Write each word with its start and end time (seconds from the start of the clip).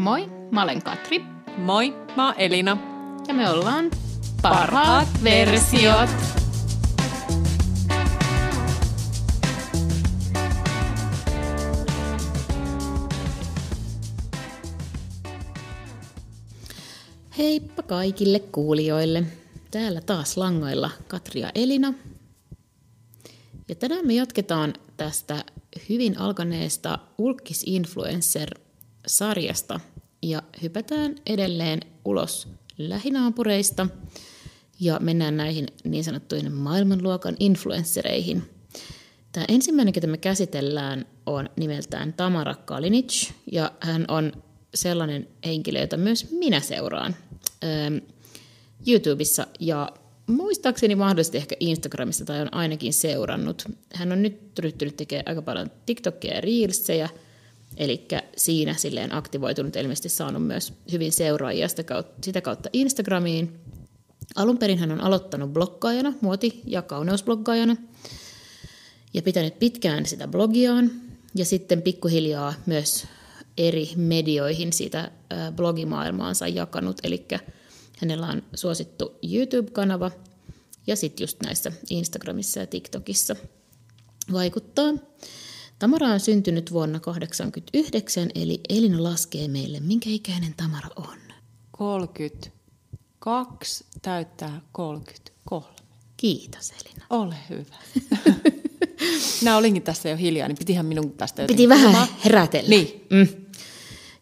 Moi, 0.00 0.26
mä 0.50 0.62
olen 0.62 0.82
Katri. 0.82 1.24
Moi, 1.56 1.94
mä 2.16 2.26
oon 2.26 2.34
Elina. 2.38 2.78
Ja 3.28 3.34
me 3.34 3.50
ollaan 3.50 3.90
Parhaat, 4.42 4.70
Parhaat 4.70 5.08
versiot. 5.24 6.10
Heippa 17.38 17.82
kaikille 17.82 18.38
kuulijoille. 18.38 19.24
Täällä 19.70 20.00
taas 20.00 20.36
langoilla 20.36 20.90
Katri 21.08 21.40
ja 21.40 21.50
Elina. 21.54 21.94
Ja 23.68 23.74
tänään 23.74 24.06
me 24.06 24.14
jatketaan 24.14 24.74
tästä 24.96 25.44
hyvin 25.88 26.18
alkaneesta 26.18 26.98
Ulkis 27.18 27.64
Influencer-sarjasta 27.66 29.80
ja 30.22 30.42
hypätään 30.62 31.14
edelleen 31.26 31.80
ulos 32.04 32.48
lähinaapureista 32.78 33.86
ja 34.80 34.98
mennään 35.00 35.36
näihin 35.36 35.66
niin 35.84 36.04
sanottuihin 36.04 36.52
maailmanluokan 36.52 37.36
influenssereihin. 37.40 38.42
Tämä 39.32 39.44
ensimmäinen, 39.48 39.92
jota 39.96 40.06
me 40.06 40.18
käsitellään, 40.18 41.06
on 41.26 41.50
nimeltään 41.56 42.12
Tamara 42.12 42.54
Kalinic 42.54 43.30
ja 43.52 43.72
hän 43.80 44.04
on 44.08 44.32
sellainen 44.74 45.28
henkilö, 45.46 45.80
jota 45.80 45.96
myös 45.96 46.30
minä 46.30 46.60
seuraan 46.60 47.16
ähm, 47.64 47.96
YouTubessa 48.86 49.46
ja 49.60 49.92
muistaakseni 50.26 50.94
mahdollisesti 50.94 51.38
ehkä 51.38 51.56
Instagramissa 51.60 52.24
tai 52.24 52.40
on 52.40 52.54
ainakin 52.54 52.92
seurannut. 52.92 53.64
Hän 53.94 54.12
on 54.12 54.22
nyt 54.22 54.58
ryhtynyt 54.58 54.96
tekemään 54.96 55.28
aika 55.28 55.42
paljon 55.42 55.70
TikTokia 55.86 56.34
ja 56.34 56.40
Reelsejä, 56.40 57.08
eli 57.76 58.08
siinä 58.36 58.74
silleen 58.74 59.14
aktivoitunut, 59.14 59.76
ilmeisesti 59.76 60.08
saanut 60.08 60.46
myös 60.46 60.72
hyvin 60.92 61.12
seuraajia 61.12 61.68
sitä 61.68 61.82
kautta, 61.82 62.14
sitä 62.24 62.40
kautta 62.40 62.68
Instagramiin. 62.72 63.60
Alun 64.36 64.58
perin 64.58 64.78
hän 64.78 64.92
on 64.92 65.00
aloittanut 65.00 65.52
bloggaajana, 65.52 66.12
muoti- 66.20 66.60
ja 66.66 66.82
kauneusbloggaajana, 66.82 67.76
ja 69.14 69.22
pitänyt 69.22 69.58
pitkään 69.58 70.06
sitä 70.06 70.28
blogiaan, 70.28 70.90
ja 71.34 71.44
sitten 71.44 71.82
pikkuhiljaa 71.82 72.54
myös 72.66 73.06
eri 73.58 73.90
medioihin 73.96 74.72
siitä 74.72 75.10
blogimaailmaansa 75.56 76.48
jakanut, 76.48 76.96
eli 77.02 77.26
Hänellä 78.00 78.26
on 78.26 78.42
suosittu 78.54 79.18
YouTube-kanava 79.22 80.10
ja 80.86 80.96
sitten 80.96 81.22
just 81.24 81.42
näissä 81.42 81.72
Instagramissa 81.90 82.60
ja 82.60 82.66
TikTokissa 82.66 83.36
vaikuttaa. 84.32 84.92
Tamara 85.80 86.08
on 86.08 86.20
syntynyt 86.20 86.72
vuonna 86.72 87.00
1989, 87.00 88.30
eli 88.34 88.60
Elina 88.68 89.02
laskee 89.02 89.48
meille, 89.48 89.80
minkä 89.80 90.10
ikäinen 90.10 90.54
Tamara 90.56 90.88
on. 90.96 91.18
32 91.70 93.84
täyttää 94.02 94.60
33. 94.72 95.66
Kiitos 96.16 96.70
Elina. 96.70 97.04
Ole 97.10 97.34
hyvä. 97.50 97.74
Mä 99.44 99.56
olinkin 99.56 99.82
tässä 99.82 100.08
jo 100.08 100.16
hiljaa, 100.16 100.48
niin 100.48 100.58
pitihän 100.58 100.86
minun 100.86 101.12
tästä 101.12 101.44
Piti 101.46 101.68
vähän 101.68 102.08
herätellä. 102.24 102.68
Niin. 102.68 103.06
Mm. 103.10 103.28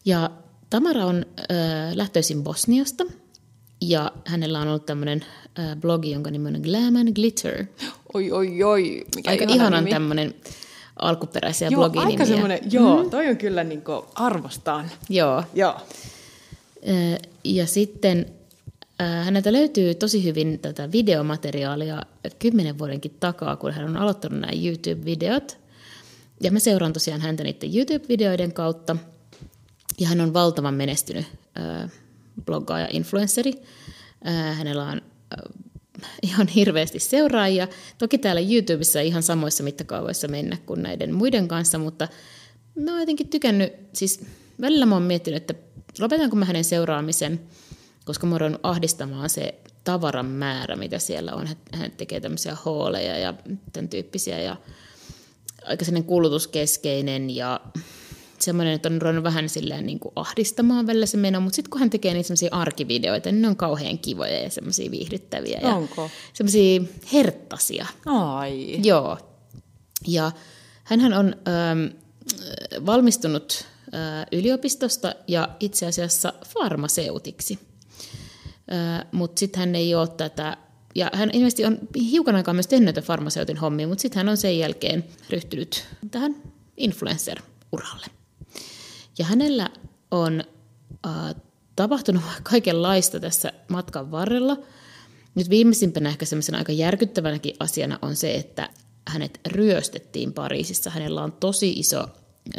Ja 0.05 0.31
Tamara 0.69 1.05
on 1.05 1.25
äh, 1.39 1.45
lähtöisin 1.93 2.43
Bosniasta 2.43 3.05
ja 3.81 4.11
hänellä 4.25 4.61
on 4.61 4.67
ollut 4.67 4.85
tämmöinen 4.85 5.25
blogi, 5.81 6.11
jonka 6.11 6.31
nimi 6.31 6.47
on 6.47 6.61
Glam 6.61 6.95
and 6.95 7.13
Glitter. 7.13 7.65
Oi, 8.13 8.31
oi, 8.31 8.63
oi. 8.63 9.05
Mikä 9.15 9.31
Aika 9.31 9.45
ihanan 9.47 9.85
tämmöinen 9.85 10.35
alkuperäisiä 11.01 11.67
joo, 11.67 11.79
bloginimiä. 11.79 12.07
Aika 12.07 12.25
semmoinen, 12.25 12.59
joo, 12.71 13.03
mm. 13.03 13.09
toi 13.09 13.27
on 13.27 13.37
kyllä 13.37 13.63
niin 13.63 13.81
kuin 13.81 14.01
arvostaan. 14.15 14.91
Joo. 15.09 15.43
joo. 15.53 15.75
Ja 17.43 17.67
sitten 17.67 18.25
häneltä 19.23 19.53
löytyy 19.53 19.95
tosi 19.95 20.23
hyvin 20.23 20.59
tätä 20.59 20.91
videomateriaalia 20.91 22.01
kymmenen 22.39 22.77
vuodenkin 22.79 23.17
takaa, 23.19 23.55
kun 23.55 23.71
hän 23.71 23.85
on 23.85 23.97
aloittanut 23.97 24.39
nämä 24.39 24.53
YouTube-videot. 24.53 25.57
Ja 26.41 26.51
mä 26.51 26.59
seuraan 26.59 26.93
tosiaan 26.93 27.21
häntä 27.21 27.43
niiden 27.43 27.75
YouTube-videoiden 27.75 28.53
kautta. 28.53 28.95
Ja 29.99 30.07
hän 30.07 30.21
on 30.21 30.33
valtavan 30.33 30.73
menestynyt 30.73 31.25
äh, 31.57 31.91
bloggaaja, 32.45 32.87
influenceri. 32.91 33.53
Hänellä 34.53 34.85
on 34.85 35.01
ihan 36.23 36.47
hirveästi 36.47 36.99
seuraajia. 36.99 37.67
Toki 37.97 38.17
täällä 38.17 38.41
YouTubessa 38.41 39.01
ihan 39.01 39.23
samoissa 39.23 39.63
mittakaavoissa 39.63 40.27
mennä 40.27 40.57
kuin 40.65 40.83
näiden 40.83 41.13
muiden 41.13 41.47
kanssa, 41.47 41.77
mutta 41.77 42.07
mä 42.75 42.91
oon 42.91 42.99
jotenkin 42.99 43.29
tykännyt, 43.29 43.73
siis 43.93 44.21
välillä 44.61 44.85
mä 44.85 44.95
oon 44.95 45.03
miettinyt, 45.03 45.37
että 45.49 45.53
lopetanko 45.99 46.35
mä 46.35 46.45
hänen 46.45 46.63
seuraamisen, 46.63 47.39
koska 48.05 48.27
mä 48.27 48.37
oon 48.41 48.59
ahdistamaan 48.63 49.29
se 49.29 49.55
tavaran 49.83 50.25
määrä, 50.25 50.75
mitä 50.75 50.99
siellä 50.99 51.33
on. 51.33 51.47
Hän 51.73 51.91
tekee 51.91 52.19
tämmöisiä 52.19 52.57
hooleja 52.65 53.17
ja 53.17 53.33
tämän 53.73 53.89
tyyppisiä 53.89 54.41
ja 54.41 54.57
aika 55.65 55.85
kulutuskeskeinen 56.05 57.35
ja 57.35 57.59
semmoinen, 58.41 58.73
että 58.73 58.89
on 58.89 59.01
ruvennut 59.01 59.23
vähän 59.23 59.49
silleen 59.49 59.85
niin 59.85 59.99
kuin 59.99 60.11
ahdistamaan 60.15 60.87
välillä 60.87 61.05
se 61.05 61.17
meno, 61.17 61.41
mutta 61.41 61.55
sitten 61.55 61.69
kun 61.69 61.79
hän 61.79 61.89
tekee 61.89 62.13
niitä 62.13 62.27
semmoisia 62.27 62.49
arkivideoita, 62.51 63.31
niin 63.31 63.41
ne 63.41 63.47
on 63.47 63.55
kauhean 63.55 63.99
kivoja 63.99 64.43
ja 64.43 64.49
semmoisia 64.49 64.91
viihdyttäviä. 64.91 65.59
Ja 65.61 65.75
Onko? 65.75 66.09
Semmoisia 66.33 66.81
herttasia. 67.13 67.85
Ai. 68.05 68.79
Joo. 68.83 69.17
Ja 70.07 70.31
hänhän 70.83 71.13
on 71.13 71.35
ähm, 71.47 71.97
valmistunut 72.85 73.65
äh, 73.93 74.25
yliopistosta 74.31 75.15
ja 75.27 75.49
itse 75.59 75.85
asiassa 75.85 76.33
farmaseutiksi. 76.45 77.59
Äh, 78.71 79.05
mutta 79.11 79.39
sitten 79.39 79.59
hän 79.59 79.75
ei 79.75 79.95
ole 79.95 80.07
tätä 80.07 80.57
ja 80.95 81.11
hän 81.13 81.29
ilmeisesti 81.33 81.65
on 81.65 81.79
hiukan 82.11 82.35
aikaa 82.35 82.53
myös 82.53 82.67
tehnyt 82.67 82.85
näitä 82.85 83.01
farmaseutin 83.01 83.57
hommia, 83.57 83.87
mutta 83.87 84.01
sitten 84.01 84.17
hän 84.17 84.29
on 84.29 84.37
sen 84.37 84.59
jälkeen 84.59 85.05
ryhtynyt 85.29 85.85
tähän 86.11 86.35
influencer-uralle. 86.77 88.18
Ja 89.19 89.25
hänellä 89.25 89.69
on 90.11 90.43
äh, 91.07 91.35
tapahtunut 91.75 92.23
kaikenlaista 92.51 93.19
tässä 93.19 93.53
matkan 93.67 94.11
varrella. 94.11 94.57
Nyt 95.35 95.49
viimeisimpänä 95.49 96.09
ehkä 96.09 96.25
semmoisen 96.25 96.55
aika 96.55 96.71
järkyttävänäkin 96.71 97.55
asiana 97.59 97.99
on 98.01 98.15
se, 98.15 98.35
että 98.35 98.69
hänet 99.07 99.39
ryöstettiin 99.47 100.33
Pariisissa. 100.33 100.89
Hänellä 100.89 101.23
on 101.23 101.31
tosi 101.31 101.71
iso 101.71 101.99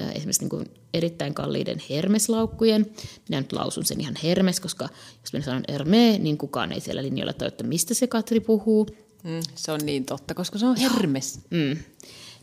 äh, 0.00 0.10
esimerkiksi 0.10 0.42
niin 0.42 0.50
kuin 0.50 0.66
erittäin 0.94 1.34
kalliiden 1.34 1.82
hermeslaukkujen. 1.90 2.86
Minä 3.28 3.40
nyt 3.40 3.52
lausun 3.52 3.84
sen 3.84 4.00
ihan 4.00 4.16
hermes, 4.22 4.60
koska 4.60 4.88
jos 5.20 5.32
minä 5.32 5.44
sanon 5.44 5.64
herme, 5.68 6.18
niin 6.18 6.38
kukaan 6.38 6.72
ei 6.72 6.80
siellä 6.80 7.02
linjalla 7.02 7.32
tajua, 7.32 7.48
että 7.48 7.64
mistä 7.64 7.94
se 7.94 8.06
Katri 8.06 8.40
puhuu. 8.40 8.86
Mm, 9.24 9.40
se 9.54 9.72
on 9.72 9.80
niin 9.84 10.04
totta, 10.04 10.34
koska 10.34 10.58
se 10.58 10.66
on 10.66 10.76
hermes. 10.76 11.40
Mm. 11.50 11.76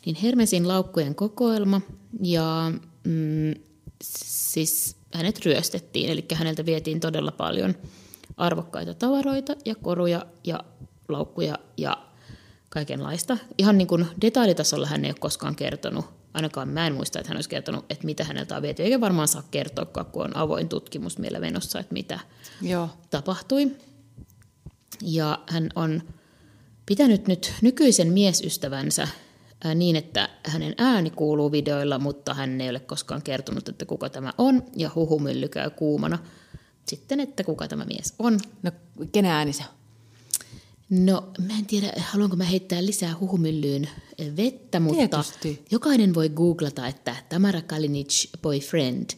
Niin 0.06 0.16
hermesin 0.16 0.68
laukkujen 0.68 1.16
kokoelma 1.16 1.82
ja 2.24 2.72
mm, 3.04 3.54
siis 4.04 4.96
hänet 5.14 5.46
ryöstettiin, 5.46 6.10
eli 6.10 6.26
häneltä 6.34 6.66
vietiin 6.66 7.00
todella 7.00 7.32
paljon 7.32 7.76
arvokkaita 8.38 8.94
tavaroita 8.94 9.56
ja 9.66 9.76
koruja 9.76 10.26
ja 10.44 10.64
laukkuja 11.10 11.60
ja 11.78 12.08
kaikenlaista. 12.70 13.38
Ihan 13.58 13.78
niin 13.78 13.88
kuin 13.88 14.06
detailitasolla 14.22 14.88
hän 14.88 15.06
ei 15.06 15.12
ole 15.12 15.18
koskaan 15.20 15.56
kertonut, 15.56 16.06
ainakaan 16.34 16.70
mä 16.70 16.88
en 16.88 16.94
muista, 16.94 17.20
että 17.20 17.30
hän 17.30 17.38
olisi 17.38 17.50
kertonut, 17.50 17.86
että 17.90 18.06
mitä 18.06 18.24
häneltä 18.24 18.56
on 18.56 18.62
viety, 18.62 18.84
eikä 18.84 19.02
varmaan 19.02 19.28
saa 19.28 19.44
kertoa, 19.52 20.04
kun 20.04 20.24
on 20.24 20.38
avoin 20.38 20.70
tutkimus 20.70 21.18
meillä 21.18 21.40
menossa, 21.40 21.80
että 21.80 21.94
mitä 21.94 22.20
Joo. 22.62 22.90
tapahtui. 23.10 23.72
Ja 25.02 25.40
hän 25.50 25.70
on 25.76 26.04
pitänyt 26.86 27.28
nyt 27.28 27.54
nykyisen 27.62 28.14
miesystävänsä 28.14 29.08
niin, 29.76 29.96
että 29.96 30.30
hänen 30.44 30.76
ääni 30.78 31.10
kuuluu 31.10 31.52
videoilla, 31.52 32.00
mutta 32.00 32.34
hän 32.34 32.62
ei 32.62 32.70
ole 32.70 32.80
koskaan 32.80 33.22
kertonut, 33.22 33.70
että 33.70 33.86
kuka 33.86 34.10
tämä 34.10 34.34
on, 34.38 34.64
ja 34.76 34.92
huhumylly 34.96 35.48
käy 35.48 35.70
kuumana. 35.70 36.20
Sitten, 36.88 37.20
että 37.20 37.44
kuka 37.44 37.68
tämä 37.68 37.86
mies 37.86 38.14
on. 38.20 38.40
No, 38.64 38.72
kenen 39.12 39.32
ääni 39.32 39.54
se 39.54 39.64
on? 39.64 39.78
No, 40.90 41.28
mä 41.48 41.58
en 41.60 41.66
tiedä, 41.66 41.94
haluanko 41.98 42.36
mä 42.36 42.44
heittää 42.44 42.86
lisää 42.86 43.16
huhumyllyyn 43.20 43.90
vettä, 44.38 44.80
mutta 44.80 45.08
Tietysti. 45.08 45.66
jokainen 45.72 46.16
voi 46.16 46.30
googlata, 46.30 46.88
että 46.88 47.16
Tamara 47.30 47.62
Kalinic 47.62 48.26
boyfriend, 48.42 49.10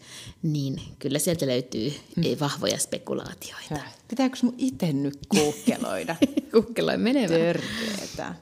niin 0.44 0.81
kyllä 1.00 1.19
sieltä 1.19 1.47
löytyy 1.47 1.94
hmm. 2.15 2.24
vahvoja 2.39 2.77
spekulaatioita. 2.77 3.80
Pitääkö 4.07 4.38
mun 4.42 4.56
itse 4.57 4.94
nyt 4.94 5.19
kuukkeloida? 5.30 6.15
Kukkeloi 6.53 6.97
menevän. 6.97 7.39
Törkeetä. 7.39 8.35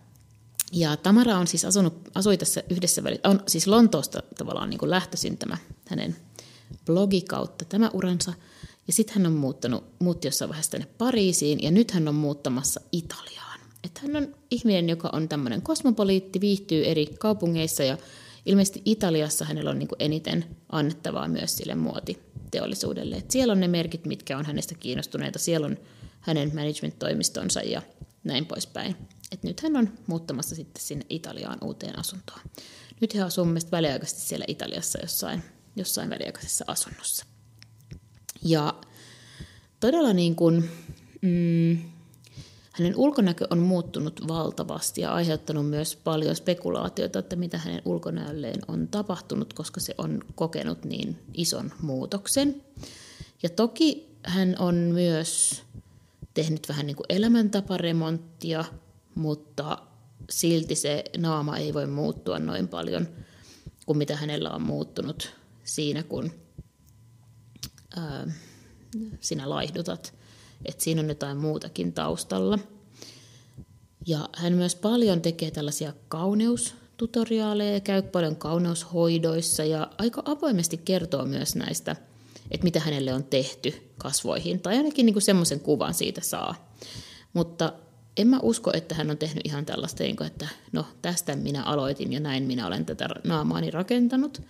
Ja 0.71 0.97
Tamara 0.97 1.37
on 1.37 1.47
siis 1.47 1.65
asunut, 1.65 1.93
asui 2.15 2.37
tässä 2.37 2.63
yhdessä 2.69 3.03
välissä, 3.03 3.29
on 3.29 3.43
siis 3.47 3.67
Lontoosta 3.67 4.23
tavallaan 4.37 4.69
niin 4.69 4.77
kuin 4.77 4.89
lähtöisin 4.89 5.37
tämä 5.37 5.57
hänen 5.87 6.15
blogi 6.85 7.21
kautta 7.21 7.65
tämä 7.65 7.89
uransa. 7.93 8.33
Ja 8.87 8.93
sitten 8.93 9.15
hän 9.15 9.25
on 9.25 9.33
muuttanut, 9.33 9.83
muutti 9.99 10.27
jossain 10.27 10.49
vaiheessa 10.49 10.71
tänne 10.71 10.87
Pariisiin 10.97 11.63
ja 11.63 11.71
nyt 11.71 11.91
hän 11.91 12.07
on 12.07 12.15
muuttamassa 12.15 12.81
Italiaan. 12.91 13.59
Että 13.83 14.01
hän 14.03 14.15
on 14.15 14.35
ihminen, 14.51 14.89
joka 14.89 15.09
on 15.13 15.29
tämmöinen 15.29 15.61
kosmopoliitti, 15.61 16.41
viihtyy 16.41 16.85
eri 16.85 17.05
kaupungeissa 17.05 17.83
ja 17.83 17.97
ilmeisesti 18.45 18.81
Italiassa 18.85 19.45
hänellä 19.45 19.69
on 19.69 19.79
niin 19.79 19.87
kuin 19.87 20.01
eniten 20.01 20.45
annettavaa 20.69 21.27
myös 21.27 21.57
sille 21.57 21.75
muotiteollisuudelle. 21.75 23.15
Et 23.15 23.31
siellä 23.31 23.51
on 23.51 23.59
ne 23.59 23.67
merkit, 23.67 24.05
mitkä 24.05 24.37
on 24.37 24.45
hänestä 24.45 24.75
kiinnostuneita. 24.75 25.39
Siellä 25.39 25.67
on 25.67 25.77
hänen 26.19 26.51
management-toimistonsa 26.55 27.61
ja 27.61 27.81
näin 28.23 28.45
poispäin. 28.45 28.95
Et 29.31 29.43
nyt 29.43 29.59
hän 29.59 29.75
on 29.75 29.89
muuttamassa 30.07 30.55
sitten 30.55 30.83
sinne 30.83 31.05
Italiaan 31.09 31.57
uuteen 31.63 31.99
asuntoon. 31.99 32.39
Nyt 33.01 33.13
hän 33.13 33.27
asuu 33.27 33.45
mielestäni 33.45 33.71
väliaikaisesti 33.71 34.21
siellä 34.21 34.45
Italiassa 34.47 34.99
jossain, 35.01 35.43
jossain 35.75 36.09
väliaikaisessa 36.09 36.65
asunnossa. 36.67 37.25
Ja 38.43 38.73
todella 39.79 40.13
niin 40.13 40.35
kuin, 40.35 40.69
mm, 41.21 41.77
hänen 42.71 42.95
ulkonäkö 42.95 43.47
on 43.49 43.59
muuttunut 43.59 44.27
valtavasti 44.27 45.01
ja 45.01 45.13
aiheuttanut 45.13 45.69
myös 45.69 45.95
paljon 45.95 46.35
spekulaatioita, 46.35 47.19
että 47.19 47.35
mitä 47.35 47.57
hänen 47.57 47.81
ulkonäölleen 47.85 48.59
on 48.67 48.87
tapahtunut, 48.87 49.53
koska 49.53 49.79
se 49.79 49.95
on 49.97 50.23
kokenut 50.35 50.85
niin 50.85 51.19
ison 51.33 51.71
muutoksen. 51.81 52.63
Ja 53.43 53.49
toki 53.49 54.07
hän 54.23 54.55
on 54.59 54.75
myös 54.75 55.63
tehnyt 56.33 56.69
vähän 56.69 56.87
niin 56.87 56.95
kuin 56.95 57.05
elämäntaparemonttia, 57.09 58.65
mutta 59.17 59.77
silti 60.29 60.75
se 60.75 61.03
naama 61.17 61.57
ei 61.57 61.73
voi 61.73 61.87
muuttua 61.87 62.39
noin 62.39 62.67
paljon 62.67 63.07
kuin 63.85 63.97
mitä 63.97 64.15
hänellä 64.15 64.51
on 64.51 64.61
muuttunut 64.61 65.33
siinä, 65.63 66.03
kun 66.03 66.31
ää, 67.97 68.27
sinä 69.19 69.49
laihdutat. 69.49 70.13
Että 70.65 70.83
siinä 70.83 71.01
on 71.01 71.09
jotain 71.09 71.37
muutakin 71.37 71.93
taustalla. 71.93 72.59
Ja 74.07 74.29
hän 74.35 74.53
myös 74.53 74.75
paljon 74.75 75.21
tekee 75.21 75.51
tällaisia 75.51 75.93
kauneustutoriaaleja, 76.07 77.79
käy 77.79 78.01
paljon 78.01 78.35
kauneushoidoissa 78.35 79.63
ja 79.63 79.91
aika 79.97 80.21
avoimesti 80.25 80.77
kertoo 80.77 81.25
myös 81.25 81.55
näistä, 81.55 81.95
että 82.51 82.63
mitä 82.63 82.79
hänelle 82.79 83.13
on 83.13 83.23
tehty 83.23 83.91
kasvoihin. 83.97 84.61
Tai 84.61 84.77
ainakin 84.77 85.05
niin 85.05 85.21
semmoisen 85.21 85.59
kuvan 85.59 85.93
siitä 85.93 86.21
saa. 86.21 86.75
Mutta 87.33 87.73
en 88.17 88.27
mä 88.27 88.39
usko, 88.41 88.71
että 88.73 88.95
hän 88.95 89.11
on 89.11 89.17
tehnyt 89.17 89.45
ihan 89.45 89.65
tällaista, 89.65 90.03
niin 90.03 90.23
että 90.23 90.47
no 90.71 90.85
tästä 91.01 91.35
minä 91.35 91.63
aloitin 91.63 92.13
ja 92.13 92.19
näin 92.19 92.43
minä 92.43 92.67
olen 92.67 92.85
tätä 92.85 93.07
naamaani 93.23 93.71
rakentanut. 93.71 94.41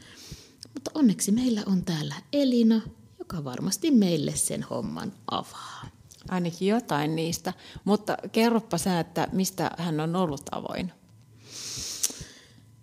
Mutta 0.74 0.92
onneksi 0.94 1.32
meillä 1.32 1.64
on 1.66 1.86
täällä 1.86 2.16
Elina, 2.34 2.82
joka 3.20 3.44
varmasti 3.44 3.92
meille 3.92 4.36
sen 4.36 4.64
homman 4.64 5.14
avaa. 5.32 5.88
Ainakin 6.30 6.68
jotain 6.68 7.16
niistä. 7.16 7.54
Mutta 7.84 8.18
kerropa 8.32 8.78
sä, 8.78 9.00
että 9.00 9.28
mistä 9.32 9.72
hän 9.78 10.00
on 10.00 10.16
ollut 10.16 10.44
avoin? 10.52 10.92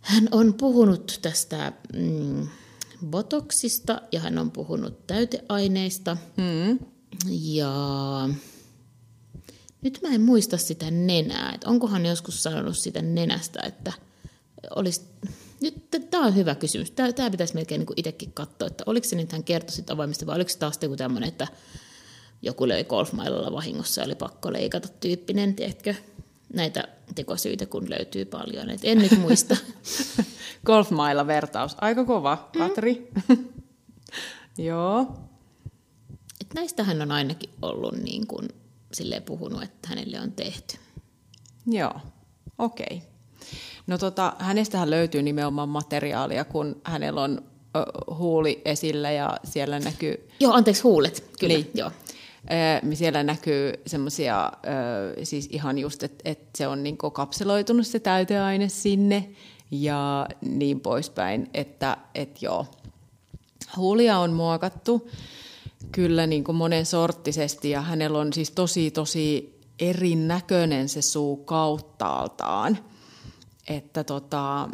Hän 0.01 0.29
on 0.31 0.55
puhunut 0.55 1.19
tästä 1.23 1.73
mm, 1.93 2.49
botoksista 3.07 4.03
ja 4.13 4.21
hän 4.21 4.39
on 4.39 4.51
puhunut 4.51 5.07
täyteaineista. 5.07 6.17
Mm. 6.37 6.79
Ja 7.31 7.73
nyt 9.85 9.99
mä 10.03 10.09
en 10.09 10.21
muista 10.21 10.57
sitä 10.57 10.91
nenää. 10.91 11.53
Että 11.55 11.71
onkohan 11.71 12.07
joskus 12.07 12.43
sanonut 12.43 12.77
sitä 12.77 13.03
nenästä, 13.03 13.63
että 13.67 13.93
olisi... 14.77 15.03
Nyt 15.61 15.91
tämä 16.11 16.27
on 16.27 16.37
hyvä 16.37 16.55
kysymys. 16.55 16.91
Tämä, 16.91 17.31
pitäisi 17.31 17.55
melkein 17.55 17.79
niin 17.79 17.89
itsekin 17.97 18.33
katsoa, 18.33 18.67
että 18.67 18.85
oliko 18.87 19.09
se 19.09 19.17
nyt 19.17 19.33
hän 19.33 19.45
kertoi 19.45 19.73
sitä 19.73 19.93
avoimesti 19.93 20.27
vai 20.27 20.37
oliko 20.37 20.51
se 20.51 20.59
taas 20.59 20.79
joku 20.83 20.97
tämmöinen, 20.97 21.29
että 21.29 21.49
joku 22.43 22.69
löi 22.69 22.85
golfmailalla 22.85 23.53
vahingossa 23.53 24.01
ja 24.01 24.07
oli 24.07 24.15
pakko 24.15 24.53
leikata 24.53 24.89
tyyppinen, 24.89 25.55
tiedätkö? 25.55 25.95
Näitä 26.53 26.89
tekosyitä 27.15 27.67
kun 27.67 27.91
löytyy 27.91 28.25
paljon, 28.25 28.71
et 28.71 28.81
en 28.83 28.99
nyt 28.99 29.19
muista. 29.19 29.57
Golfmailla 30.67 31.27
vertaus, 31.27 31.77
aika 31.81 32.05
kova, 32.05 32.51
Katri. 32.59 33.11
Mm. 33.29 33.49
Joo. 34.67 35.07
Et 36.41 36.55
näistähän 36.55 37.03
on 37.03 37.13
ainakin 37.13 37.51
ollut 37.63 37.97
niin 37.97 38.27
kuin 38.27 38.49
sille 38.95 39.21
puhunut, 39.21 39.63
että 39.63 39.89
hänelle 39.89 40.21
on 40.21 40.33
tehty. 40.33 40.77
Joo, 41.67 41.95
okei. 42.59 42.87
Okay. 42.91 43.09
No 43.87 43.99
tota, 43.99 44.33
hänestähän 44.39 44.91
löytyy 44.91 45.23
nimenomaan 45.23 45.69
materiaalia, 45.69 46.45
kun 46.45 46.81
hänellä 46.85 47.23
on 47.23 47.43
ö, 47.77 48.15
huuli 48.15 48.63
esillä 48.65 49.11
ja 49.11 49.37
siellä 49.45 49.81
näkyy... 49.81 50.29
Joo, 50.41 50.53
anteeksi, 50.53 50.83
huulet, 50.83 51.31
kyllä, 51.41 51.55
niin. 51.55 51.71
joo. 51.75 51.91
Siellä 52.95 53.23
näkyy 53.23 53.73
semmoisia, 53.87 54.53
siis 55.23 55.49
ihan 55.53 55.79
just, 55.79 56.03
että 56.03 56.31
et 56.31 56.49
se 56.59 56.67
on 56.67 56.83
niin 56.83 56.99
kapseloitunut 56.99 57.87
se 57.87 58.01
täyteaine 58.01 58.69
sinne 58.69 59.31
ja 59.71 60.29
niin 60.41 60.81
poispäin, 60.81 61.51
että 61.55 61.97
et 62.15 62.43
joo. 62.43 62.67
Huulia 63.77 64.19
on 64.19 64.33
muokattu 64.33 65.11
kyllä 65.93 66.27
niin 66.27 66.45
kuin 66.45 66.57
monen 66.57 66.87
sorttisesti 66.87 67.71
ja 67.71 67.81
hänellä 67.81 68.19
on 68.19 68.33
siis 68.33 68.51
tosi 68.51 68.91
tosi 68.91 69.55
erinäköinen 69.79 70.89
se 70.89 71.03
suu 71.03 71.37
kauttaaltaan. 71.37 72.79
Että 73.69 74.05
tota, 74.05 74.69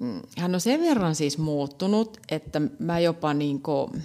mm, 0.00 0.22
hän 0.38 0.54
on 0.54 0.60
sen 0.60 0.80
verran 0.80 1.14
siis 1.14 1.38
muuttunut, 1.38 2.18
että 2.28 2.60
mä 2.78 2.98
jopa 2.98 3.34
niin 3.34 3.62
kuin 3.62 4.02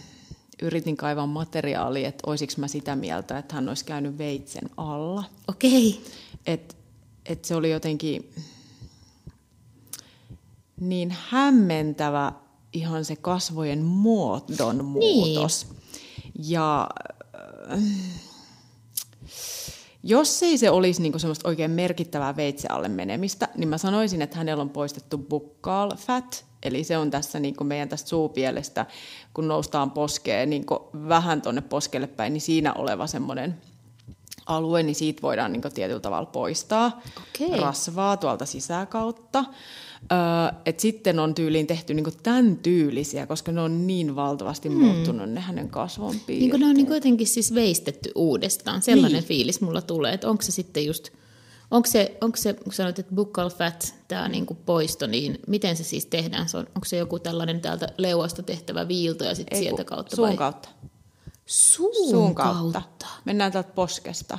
yritin 0.61 0.97
kaivaa 0.97 1.27
materiaalia, 1.27 2.07
että 2.07 2.23
olisiko 2.27 2.53
mä 2.57 2.67
sitä 2.67 2.95
mieltä, 2.95 3.37
että 3.37 3.55
hän 3.55 3.69
olisi 3.69 3.85
käynyt 3.85 4.17
veitsen 4.17 4.69
alla. 4.77 5.23
Okei. 5.47 5.89
Okay. 5.89 6.11
Et, 6.45 6.77
et 7.25 7.45
se 7.45 7.55
oli 7.55 7.71
jotenkin 7.71 8.31
niin 10.79 11.15
hämmentävä 11.29 12.33
ihan 12.73 13.05
se 13.05 13.15
kasvojen 13.15 13.83
muodon 13.83 14.85
muutos. 14.85 15.67
Niin. 15.69 15.84
Ja 16.43 16.89
äh, 17.71 17.79
jos 20.03 20.43
ei 20.43 20.57
se 20.57 20.69
olisi 20.69 21.01
niinku 21.01 21.19
semmoista 21.19 21.47
oikein 21.47 21.71
merkittävää 21.71 22.35
veitse 22.35 22.67
alle 22.67 22.87
menemistä, 22.87 23.47
niin 23.55 23.69
mä 23.69 23.77
sanoisin, 23.77 24.21
että 24.21 24.37
hänellä 24.37 24.61
on 24.61 24.69
poistettu 24.69 25.17
buccal 25.17 25.95
fat, 25.95 26.45
eli 26.63 26.83
se 26.83 26.97
on 26.97 27.11
tässä 27.11 27.39
niinku 27.39 27.63
meidän 27.63 27.89
tästä 27.89 28.09
suupielestä, 28.09 28.85
kun 29.33 29.47
noustaan 29.47 29.91
poskeen 29.91 30.49
niinku 30.49 30.89
vähän 31.09 31.41
tuonne 31.41 31.61
poskelle 31.61 32.07
päin, 32.07 32.33
niin 32.33 32.41
siinä 32.41 32.73
oleva 32.73 33.07
semmoinen 33.07 33.61
alue, 34.45 34.83
niin 34.83 34.95
siitä 34.95 35.21
voidaan 35.21 35.51
niinku 35.51 35.69
tietyllä 35.69 35.99
tavalla 35.99 36.25
poistaa 36.25 37.01
okay. 37.17 37.59
rasvaa 37.59 38.17
tuolta 38.17 38.45
sisäkautta. 38.45 39.45
Öö, 40.11 40.59
et 40.65 40.79
sitten 40.79 41.19
on 41.19 41.35
tyyliin 41.35 41.67
tehty 41.67 41.93
niinku 41.93 42.11
tämän 42.23 42.57
tyylisiä, 42.57 43.27
koska 43.27 43.51
ne 43.51 43.61
on 43.61 43.87
niin 43.87 44.15
valtavasti 44.15 44.69
hmm. 44.69 44.77
muuttunut 44.77 45.29
ne 45.29 45.41
hänen 45.41 45.69
kasvon 45.69 46.15
Niin 46.27 46.59
ne 46.59 46.65
on 46.65 46.75
niinku 46.75 46.93
jotenkin 46.93 47.27
siis 47.27 47.53
veistetty 47.53 48.11
uudestaan. 48.15 48.81
Sellainen 48.81 49.19
niin. 49.19 49.27
fiilis 49.27 49.61
mulla 49.61 49.81
tulee, 49.81 50.13
että 50.13 50.29
onko 50.29 50.41
se 50.41 50.51
sitten 50.51 50.85
just, 50.85 51.09
onko 51.71 51.87
se, 51.87 52.17
onko 52.21 52.37
se 52.37 52.53
kun 52.53 52.73
sanoit, 52.73 52.99
että 52.99 53.15
buccal 53.15 53.49
fat, 53.49 53.95
tämä 54.07 54.27
niinku 54.27 54.57
poisto, 54.65 55.07
niin 55.07 55.39
miten 55.47 55.77
se 55.77 55.83
siis 55.83 56.05
tehdään? 56.05 56.49
Se 56.49 56.57
on, 56.57 56.67
onko 56.75 56.85
se 56.85 56.97
joku 56.97 57.19
tällainen 57.19 57.61
täältä 57.61 57.87
leuasta 57.97 58.43
tehtävä 58.43 58.87
viilto 58.87 59.23
ja 59.23 59.35
sitten 59.35 59.59
sieltä 59.59 59.83
kautta? 59.83 60.15
Suun 60.15 60.27
vai? 60.27 60.37
kautta. 60.37 60.69
Suun, 61.45 62.09
suun 62.09 62.35
kautta. 62.35 62.81
kautta. 62.81 63.07
Mennään 63.25 63.51
täältä 63.51 63.71
poskesta. 63.75 64.37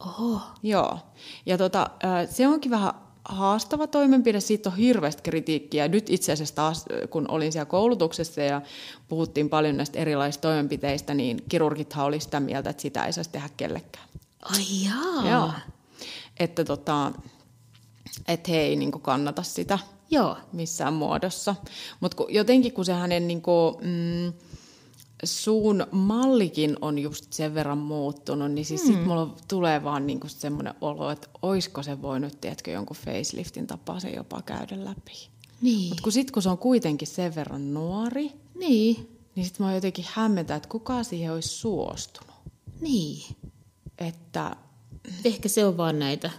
Oho. 0.00 0.40
Joo. 0.62 0.98
Ja 1.46 1.58
tota, 1.58 1.90
se 2.30 2.48
onkin 2.48 2.70
vähän 2.70 2.92
haastava 3.24 3.86
toimenpide, 3.86 4.40
siitä 4.40 4.70
on 4.70 4.76
hirveästi 4.76 5.22
kritiikkiä. 5.22 5.88
Nyt 5.88 6.10
itse 6.10 6.32
asiassa 6.32 6.54
taas, 6.54 6.84
kun 7.10 7.30
olin 7.30 7.52
siellä 7.52 7.66
koulutuksessa 7.66 8.40
ja 8.40 8.62
puhuttiin 9.08 9.48
paljon 9.48 9.76
näistä 9.76 9.98
erilaisista 9.98 10.48
toimenpiteistä, 10.48 11.14
niin 11.14 11.44
kirurgithan 11.48 12.06
oli 12.06 12.20
sitä 12.20 12.40
mieltä, 12.40 12.70
että 12.70 12.82
sitä 12.82 13.04
ei 13.04 13.12
saisi 13.12 13.30
tehdä 13.30 13.48
kellekään. 13.56 14.06
Ai 14.42 14.64
jaa. 14.84 15.30
Joo. 15.30 15.52
Että 16.40 16.64
tota, 16.64 17.12
et 18.28 18.48
he 18.48 18.60
ei 18.60 18.76
niin 18.76 18.92
kannata 18.92 19.42
sitä 19.42 19.78
Joo. 20.10 20.36
missään 20.52 20.92
muodossa. 20.92 21.54
Mutta 22.00 22.24
jotenkin 22.28 22.72
kun 22.72 22.84
se 22.84 22.92
hänen... 22.92 23.28
Niin 23.28 23.42
kuin, 23.42 23.74
mm, 23.80 24.32
suun 25.24 25.86
mallikin 25.90 26.76
on 26.80 26.98
just 26.98 27.32
sen 27.32 27.54
verran 27.54 27.78
muuttunut, 27.78 28.52
niin 28.52 28.64
siis 28.64 28.84
mm. 28.84 28.86
sit 28.86 29.04
mulla 29.04 29.36
tulee 29.48 29.84
vaan 29.84 30.06
niinku 30.06 30.28
semmoinen 30.28 30.74
olo, 30.80 31.10
että 31.10 31.28
oisko 31.42 31.82
se 31.82 32.02
voinut, 32.02 32.40
tiedätkö, 32.40 32.70
jonkun 32.70 32.96
faceliftin 32.96 33.66
tapaa 33.66 34.00
se 34.00 34.10
jopa 34.10 34.42
käydä 34.42 34.84
läpi. 34.84 35.28
Niin. 35.62 35.88
Mutta 35.88 36.02
kun 36.02 36.12
sitten 36.12 36.32
kun 36.32 36.42
se 36.42 36.48
on 36.48 36.58
kuitenkin 36.58 37.08
sen 37.08 37.34
verran 37.34 37.74
nuori, 37.74 38.32
niin, 38.54 39.18
niin 39.34 39.46
sitten 39.46 39.66
mä 39.66 39.74
jotenkin 39.74 40.04
hämmentää, 40.08 40.56
että 40.56 40.68
kuka 40.68 41.02
siihen 41.02 41.32
olisi 41.32 41.48
suostunut. 41.48 42.34
Niin. 42.80 43.36
Että... 43.98 44.56
Ehkä 45.24 45.48
se 45.48 45.64
on 45.64 45.76
vaan 45.76 45.98
näitä 45.98 46.30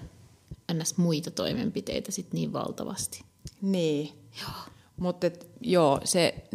ns. 0.73 0.97
muita 0.97 1.31
toimenpiteitä 1.31 2.11
sit 2.11 2.33
niin 2.33 2.53
valtavasti. 2.53 3.23
Niin. 3.61 4.09
Joo. 4.41 4.51
Mutta 4.97 5.27
joo, 5.61 6.01
se 6.03 6.49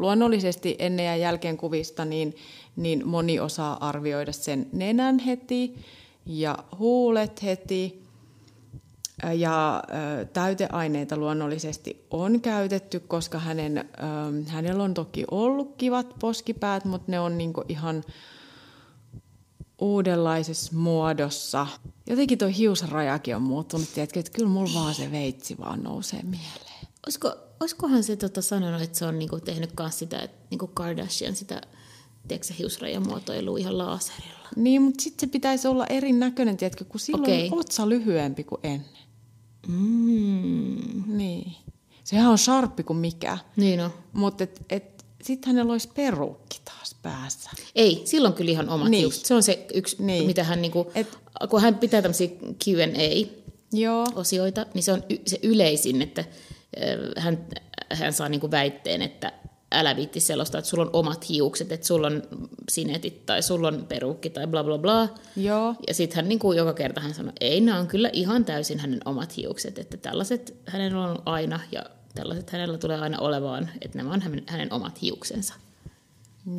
luonnollisesti 0.00 0.76
ennen 0.78 1.06
ja 1.06 1.16
jälkeen 1.16 1.56
kuvista, 1.56 2.04
niin, 2.04 2.36
niin 2.76 3.08
moni 3.08 3.40
osaa 3.40 3.88
arvioida 3.88 4.32
sen 4.32 4.68
nenän 4.72 5.18
heti 5.18 5.74
ja 6.26 6.58
huulet 6.78 7.42
heti. 7.42 8.08
Ja 9.36 9.82
täyteaineita 10.32 11.16
luonnollisesti 11.16 12.06
on 12.10 12.40
käytetty, 12.40 13.00
koska 13.00 13.38
hänen, 13.38 13.88
hänellä 14.46 14.82
on 14.82 14.94
toki 14.94 15.24
ollut 15.30 15.74
kivat 15.76 16.14
poskipäät, 16.20 16.84
mutta 16.84 17.12
ne 17.12 17.20
on 17.20 17.38
niinku 17.38 17.64
ihan 17.68 18.04
uudenlaisessa 19.78 20.72
muodossa. 20.76 21.66
Jotenkin 22.06 22.38
tuo 22.38 22.48
hiusrajakin 22.48 23.36
on 23.36 23.42
muuttunut, 23.42 23.88
tiedätkö, 23.94 24.20
että 24.20 24.32
kyllä 24.32 24.48
mulla 24.48 24.70
vaan 24.74 24.94
se 24.94 25.10
veitsi 25.12 25.58
vaan 25.58 25.82
nousee 25.82 26.22
mieleen. 26.22 26.86
Olisiko, 27.06 27.36
olisikohan 27.60 28.02
se 28.04 28.16
tota 28.16 28.42
sanonut, 28.42 28.82
että 28.82 28.98
se 28.98 29.04
on 29.04 29.18
niinku 29.18 29.40
tehnyt 29.40 29.70
myös 29.78 29.98
sitä, 29.98 30.18
että 30.18 30.36
niinku 30.50 30.66
Kardashian 30.66 31.36
sitä 31.36 31.60
tiedätkö, 32.28 32.54
hiusrajamuotoilua 32.58 33.58
ihan 33.58 33.78
laaserilla? 33.78 34.48
Niin, 34.56 34.82
mutta 34.82 35.02
sitten 35.02 35.28
se 35.28 35.32
pitäisi 35.32 35.68
olla 35.68 35.86
erinäköinen, 35.86 36.56
tiedätkö, 36.56 36.84
kun 36.84 37.00
silloin 37.00 37.22
Okei. 37.22 37.48
on 37.52 37.58
otsa 37.58 37.88
lyhyempi 37.88 38.44
kuin 38.44 38.60
ennen. 38.62 38.98
Mm. 39.68 41.02
Niin. 41.06 41.52
Sehän 42.04 42.30
on 42.30 42.38
sharppi 42.38 42.82
kuin 42.82 42.96
mikä. 42.96 43.38
Niin 43.56 43.80
on. 43.80 43.90
Mutta 44.12 44.44
et, 44.44 44.62
et, 44.70 45.04
sitten 45.22 45.52
hänellä 45.52 45.72
olisi 45.72 45.88
perukki 45.94 46.60
taas 46.64 46.96
päässä. 47.02 47.50
Ei, 47.74 48.02
silloin 48.04 48.34
kyllä 48.34 48.50
ihan 48.50 48.68
omat 48.68 48.90
Niin. 48.90 49.00
hiukset. 49.00 49.26
Se 49.26 49.34
on 49.34 49.42
se 49.42 49.66
yksi, 49.74 49.96
Niin. 49.98 50.26
mitä 50.26 50.44
hän, 50.44 50.62
niinku, 50.62 50.90
Et- 50.94 51.18
kun 51.50 51.62
hän 51.62 51.74
pitää 51.74 52.02
tämmöisiä 52.02 52.28
Q&A-osioita, 52.64 54.66
niin 54.74 54.82
se 54.82 54.92
on 54.92 55.02
y- 55.10 55.22
se 55.26 55.38
yleisin, 55.42 56.02
että 56.02 56.24
hän, 57.16 57.46
hän 57.92 58.12
saa 58.12 58.28
niinku 58.28 58.50
väitteen, 58.50 59.02
että 59.02 59.32
älä 59.72 59.96
viitti 59.96 60.20
sellaista, 60.20 60.58
että 60.58 60.70
sulla 60.70 60.84
on 60.84 60.90
omat 60.92 61.28
hiukset, 61.28 61.72
että 61.72 61.86
sulla 61.86 62.06
on 62.06 62.22
sinetit 62.68 63.26
tai 63.26 63.42
sulla 63.42 63.68
on 63.68 63.86
perukki 63.88 64.30
tai 64.30 64.46
bla 64.46 64.64
bla 64.64 64.78
bla. 64.78 65.08
Joo. 65.36 65.74
Ja 65.88 65.94
sitten 65.94 66.16
hän 66.16 66.28
niin 66.28 66.38
kuin 66.38 66.58
joka 66.58 66.72
kerta 66.72 67.00
hän 67.00 67.14
sanoi, 67.14 67.32
ei 67.40 67.60
nämä 67.60 67.78
on 67.78 67.86
kyllä 67.86 68.10
ihan 68.12 68.44
täysin 68.44 68.78
hänen 68.78 69.00
omat 69.04 69.36
hiukset, 69.36 69.78
että 69.78 69.96
tällaiset 69.96 70.56
hänellä 70.66 71.04
on 71.04 71.22
aina 71.24 71.60
ja 71.72 71.82
tällaiset 72.14 72.50
hänellä 72.50 72.78
tulee 72.78 72.98
aina 72.98 73.18
olevaan, 73.18 73.70
että 73.80 73.98
nämä 73.98 74.12
on 74.12 74.20
hänen, 74.20 74.44
hänen 74.46 74.72
omat 74.72 75.02
hiuksensa. 75.02 75.54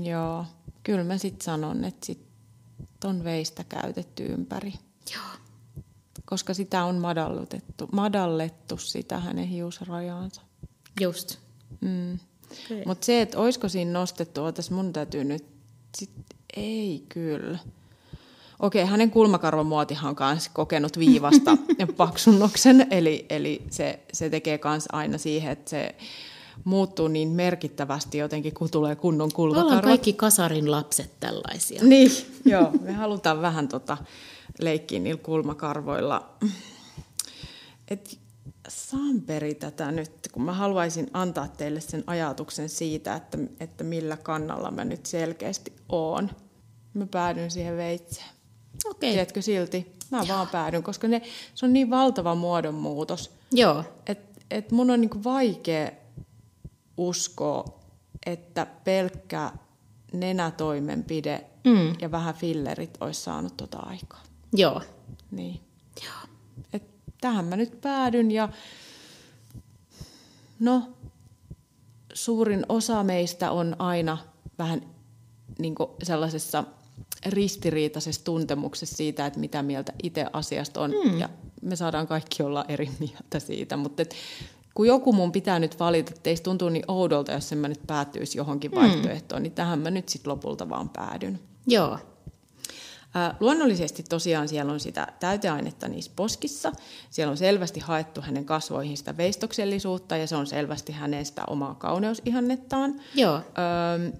Joo. 0.04 0.46
Kyllä 0.84 1.04
mä 1.04 1.18
sitten 1.18 1.46
sanon, 1.46 1.86
että 1.86 2.06
sit 2.06 2.20
on 3.04 3.24
veistä 3.24 3.64
käytetty 3.64 4.26
ympäri. 4.26 4.74
Joo. 5.14 5.49
Koska 6.30 6.54
sitä 6.54 6.84
on 6.84 6.96
madallettu, 6.96 7.88
madallettu 7.92 8.78
sitä 8.78 9.20
hänen 9.20 9.48
hiusrajaansa. 9.48 10.42
Just. 11.02 11.38
Mm. 11.82 12.14
Okay. 12.66 12.84
Mutta 12.86 13.06
se, 13.06 13.22
että 13.22 13.38
olisiko 13.40 13.70
siinä 13.70 13.92
nostettu, 13.92 14.44
otas 14.44 14.72
mun 14.72 14.94
täytyy 14.94 15.24
nyt, 15.24 15.46
sit, 15.98 16.10
ei 16.56 17.06
kyllä. 17.10 17.60
Okei, 18.60 18.86
hänen 18.86 19.12
kulmakarvamuotihan 19.12 20.16
on 20.20 20.28
myös 20.34 20.50
kokenut 20.50 21.00
viivasta 21.00 21.58
paksunnoksen, 21.98 22.88
eli, 22.92 23.26
eli 23.30 23.62
se, 23.70 24.00
se 24.14 24.30
tekee 24.30 24.60
myös 24.64 24.86
aina 24.92 25.18
siihen, 25.18 25.52
että 25.52 25.70
se 25.70 25.96
muuttuu 26.64 27.08
niin 27.08 27.30
merkittävästi 27.30 28.18
jotenkin, 28.18 28.54
kun 28.54 28.72
tulee 28.72 28.96
kunnon 28.96 29.26
Ollaan 29.26 29.36
kulmakarvat. 29.36 29.84
kaikki 29.84 30.14
kasarin 30.14 30.72
lapset 30.72 31.12
tällaisia. 31.20 31.84
Niin, 31.84 32.12
joo. 32.46 32.72
Me 32.82 32.94
halutaan 32.94 33.42
vähän 33.42 33.68
tota 33.68 33.98
leikkiä 34.60 35.00
niillä 35.00 35.22
kulmakarvoilla. 35.24 36.38
Et 37.88 38.20
Samperi 38.68 39.56
tätä 39.56 39.92
nyt, 39.92 40.12
kun 40.32 40.44
mä 40.44 40.54
haluaisin 40.54 41.08
antaa 41.14 41.48
teille 41.48 41.82
sen 41.82 42.04
ajatuksen 42.08 42.70
siitä, 42.70 43.16
että, 43.16 43.38
että 43.60 43.84
millä 43.84 44.18
kannalla 44.18 44.72
mä 44.72 44.86
nyt 44.86 45.06
selkeästi 45.06 45.74
oon. 45.90 46.30
Mä 46.94 47.06
päädyn 47.06 47.52
siihen 47.52 47.78
veitseen. 47.78 48.30
Okei. 48.86 49.12
Tiedätkö 49.12 49.42
silti? 49.42 49.96
Mä 50.12 50.28
vaan 50.28 50.48
päädyn, 50.48 50.84
koska 50.84 51.08
ne, 51.08 51.22
se 51.56 51.66
on 51.66 51.74
niin 51.74 51.90
valtava 51.90 52.36
muodonmuutos, 52.36 53.32
Joo. 53.52 53.84
että 54.06 54.42
et 54.52 54.72
mun 54.72 54.90
on 54.90 55.02
niinku 55.02 55.24
vaikea 55.24 55.92
uskoa, 56.98 57.80
että 58.26 58.66
pelkkä 58.84 59.52
nenätoimenpide 60.14 61.46
Mm. 61.64 61.96
ja 62.02 62.12
vähän 62.12 62.36
fillerit 62.36 62.98
olisi 63.02 63.22
saanut 63.22 63.58
tota 63.58 63.78
aikaa. 63.80 64.24
Joo. 64.54 64.82
Niin. 65.32 65.60
Joo. 66.06 66.36
Et 66.74 66.84
tähän 67.22 67.46
mä 67.46 67.56
nyt 67.56 67.82
päädyn 67.82 68.32
ja 68.32 68.50
no, 70.60 70.84
suurin 72.14 72.66
osa 72.70 73.04
meistä 73.04 73.52
on 73.52 73.76
aina 73.80 74.18
vähän 74.60 74.82
niin 75.60 75.76
sellaisessa 76.04 76.64
ristiriitaisessa 77.26 78.24
tuntemuksessa 78.24 78.96
siitä, 78.96 79.26
että 79.26 79.40
mitä 79.40 79.64
mieltä 79.64 79.94
itse 80.04 80.26
asiasta 80.34 80.82
on. 80.82 80.94
Mm. 81.06 81.20
Ja 81.20 81.30
me 81.62 81.76
saadaan 81.76 82.08
kaikki 82.08 82.44
olla 82.44 82.66
eri 82.68 82.90
mieltä 83.00 83.40
siitä, 83.40 83.78
mutta 83.78 84.02
et, 84.02 84.16
kun 84.74 84.88
joku 84.88 85.14
mun 85.14 85.32
pitää 85.32 85.60
nyt 85.60 85.80
valita, 85.80 86.10
että 86.10 86.24
teistä 86.24 86.44
tuntuu 86.44 86.70
niin 86.70 86.86
oudolta, 86.88 87.32
jos 87.32 87.52
en 87.52 87.58
mä 87.58 87.68
nyt 87.68 87.82
päätyisi 87.88 88.38
johonkin 88.38 88.76
vaihtoehtoon, 88.76 89.44
niin 89.44 89.54
tähän 89.54 89.80
mä 89.80 89.92
nyt 89.92 90.10
sitten 90.10 90.32
lopulta 90.32 90.70
vaan 90.70 90.90
päädyn. 90.90 91.40
Joo. 91.68 92.00
Luonnollisesti 93.40 94.04
tosiaan 94.04 94.48
siellä 94.48 94.72
on 94.72 94.80
sitä 94.80 95.08
täyteainetta 95.20 95.88
niissä 95.88 96.12
poskissa. 96.16 96.72
Siellä 97.10 97.32
on 97.32 97.38
selvästi 97.38 97.80
haettu 97.80 98.22
hänen 98.22 98.46
kasvoihin 98.46 98.98
sitä 98.98 99.18
veistoksellisuutta 99.18 100.18
ja 100.18 100.28
se 100.28 100.36
on 100.36 100.48
selvästi 100.48 100.92
hänen 100.92 101.26
sitä 101.26 101.44
omaa 101.48 101.76
kauneusihannettaan. 101.76 103.02
Joo. 103.16 103.36
Öö, 103.36 104.12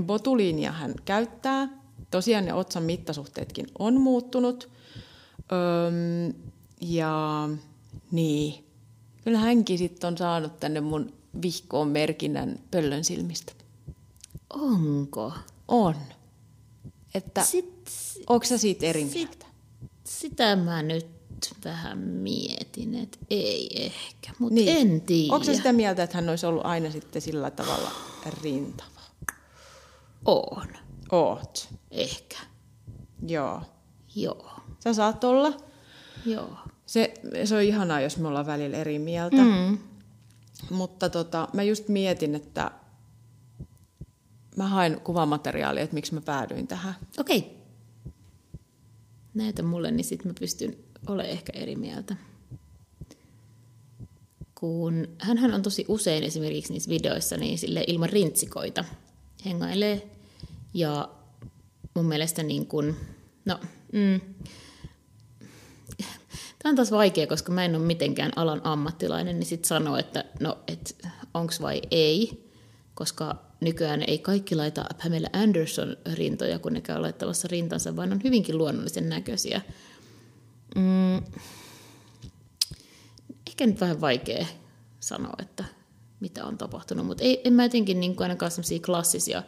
botuliinia 0.00 0.72
hän 0.72 0.94
käyttää. 1.04 1.68
Tosiaan 2.10 2.44
ne 2.44 2.54
otsan 2.54 2.82
mittasuhteetkin 2.82 3.66
on 3.78 4.00
muuttunut. 4.00 4.68
Öö, 5.52 5.90
ja 6.80 7.48
niin, 8.10 8.64
kyllä 9.24 9.38
hänkin 9.38 9.78
sitten 9.78 10.08
on 10.08 10.18
saanut 10.18 10.60
tänne 10.60 10.80
mun 10.80 11.12
vihkoon 11.42 11.88
merkinnän 11.88 12.58
pöllön 12.70 13.04
silmistä. 13.04 13.52
Onko? 14.50 15.32
On. 15.68 15.94
Että 17.14 17.44
Onko 18.28 18.46
sä 18.46 18.58
siitä 18.58 18.86
eri 18.86 19.02
sit- 19.04 19.14
mieltä? 19.14 19.46
sitä 20.04 20.56
mä 20.56 20.82
nyt 20.82 21.06
vähän 21.64 21.98
mietin, 21.98 22.94
että 22.94 23.18
ei 23.30 23.68
ehkä, 23.84 24.32
mutta 24.38 24.54
niin. 24.54 24.76
en 24.76 25.00
tiedä. 25.00 25.34
Onko 25.34 25.44
sitä 25.44 25.72
mieltä, 25.72 26.02
että 26.02 26.16
hän 26.16 26.28
olisi 26.28 26.46
ollut 26.46 26.66
aina 26.66 26.90
sitten 26.90 27.22
sillä 27.22 27.50
tavalla 27.50 27.90
rintava? 28.42 28.88
On. 30.24 30.68
Oot. 31.12 31.68
Ehkä. 31.90 32.36
Joo. 33.26 33.62
Joo. 34.14 34.50
Sä 34.84 34.94
saat 34.94 35.24
olla. 35.24 35.52
Joo. 36.26 36.50
Se, 36.86 37.14
se 37.44 37.56
on 37.56 37.62
ihanaa, 37.62 38.00
jos 38.00 38.16
me 38.16 38.28
ollaan 38.28 38.46
välillä 38.46 38.76
eri 38.76 38.98
mieltä. 38.98 39.36
Mm. 39.36 39.78
Mutta 40.70 41.08
tota, 41.08 41.48
mä 41.52 41.62
just 41.62 41.88
mietin, 41.88 42.34
että 42.34 42.70
mä 44.56 44.66
haen 44.66 45.00
kuvamateriaalia, 45.00 45.82
että 45.82 45.94
miksi 45.94 46.14
mä 46.14 46.20
päädyin 46.20 46.66
tähän. 46.66 46.94
Okei. 47.18 47.57
Näytä 49.38 49.62
mulle, 49.62 49.90
niin 49.90 50.04
sitten 50.04 50.28
mä 50.28 50.34
pystyn 50.40 50.76
olemaan 51.06 51.32
ehkä 51.32 51.52
eri 51.52 51.76
mieltä. 51.76 52.16
Kun 54.54 55.08
hänhän 55.18 55.54
on 55.54 55.62
tosi 55.62 55.84
usein 55.88 56.24
esimerkiksi 56.24 56.72
niissä 56.72 56.90
videoissa 56.90 57.36
niin 57.36 57.58
sille 57.58 57.84
ilman 57.86 58.10
rintsikoita 58.10 58.84
hengailee. 59.44 60.10
Ja 60.74 61.10
mun 61.94 62.04
mielestä 62.04 62.42
niin 62.42 62.66
kun, 62.66 62.96
no, 63.44 63.60
mm, 63.92 64.20
Tämä 66.58 66.70
on 66.70 66.76
taas 66.76 66.90
vaikea, 66.90 67.26
koska 67.26 67.52
mä 67.52 67.64
en 67.64 67.76
ole 67.76 67.84
mitenkään 67.84 68.32
alan 68.36 68.60
ammattilainen, 68.64 69.38
niin 69.38 69.46
sitten 69.46 69.68
sanoo, 69.68 69.96
että 69.96 70.24
no, 70.40 70.58
et 70.68 71.06
onks 71.34 71.60
vai 71.60 71.82
ei, 71.90 72.50
koska 72.94 73.47
nykyään 73.60 74.02
ei 74.06 74.18
kaikki 74.18 74.54
laita 74.54 74.84
Pamela 75.02 75.28
Anderson 75.32 75.96
rintoja, 76.14 76.58
kun 76.58 76.72
ne 76.72 76.80
käy 76.80 77.00
laittamassa 77.00 77.48
rintansa, 77.50 77.96
vaan 77.96 78.12
on 78.12 78.20
hyvinkin 78.24 78.58
luonnollisen 78.58 79.08
näköisiä. 79.08 79.60
Mm, 80.76 81.16
ehkä 83.46 83.66
nyt 83.66 83.80
vähän 83.80 84.00
vaikea 84.00 84.46
sanoa, 85.00 85.34
että 85.38 85.64
mitä 86.20 86.44
on 86.44 86.58
tapahtunut, 86.58 87.06
mutta 87.06 87.24
ei, 87.24 87.40
en 87.44 87.52
mä 87.52 87.62
jotenkin 87.62 88.00
niin 88.00 88.16
ainakaan 88.18 88.50
sellaisia 88.50 88.78
klassisia 88.80 89.42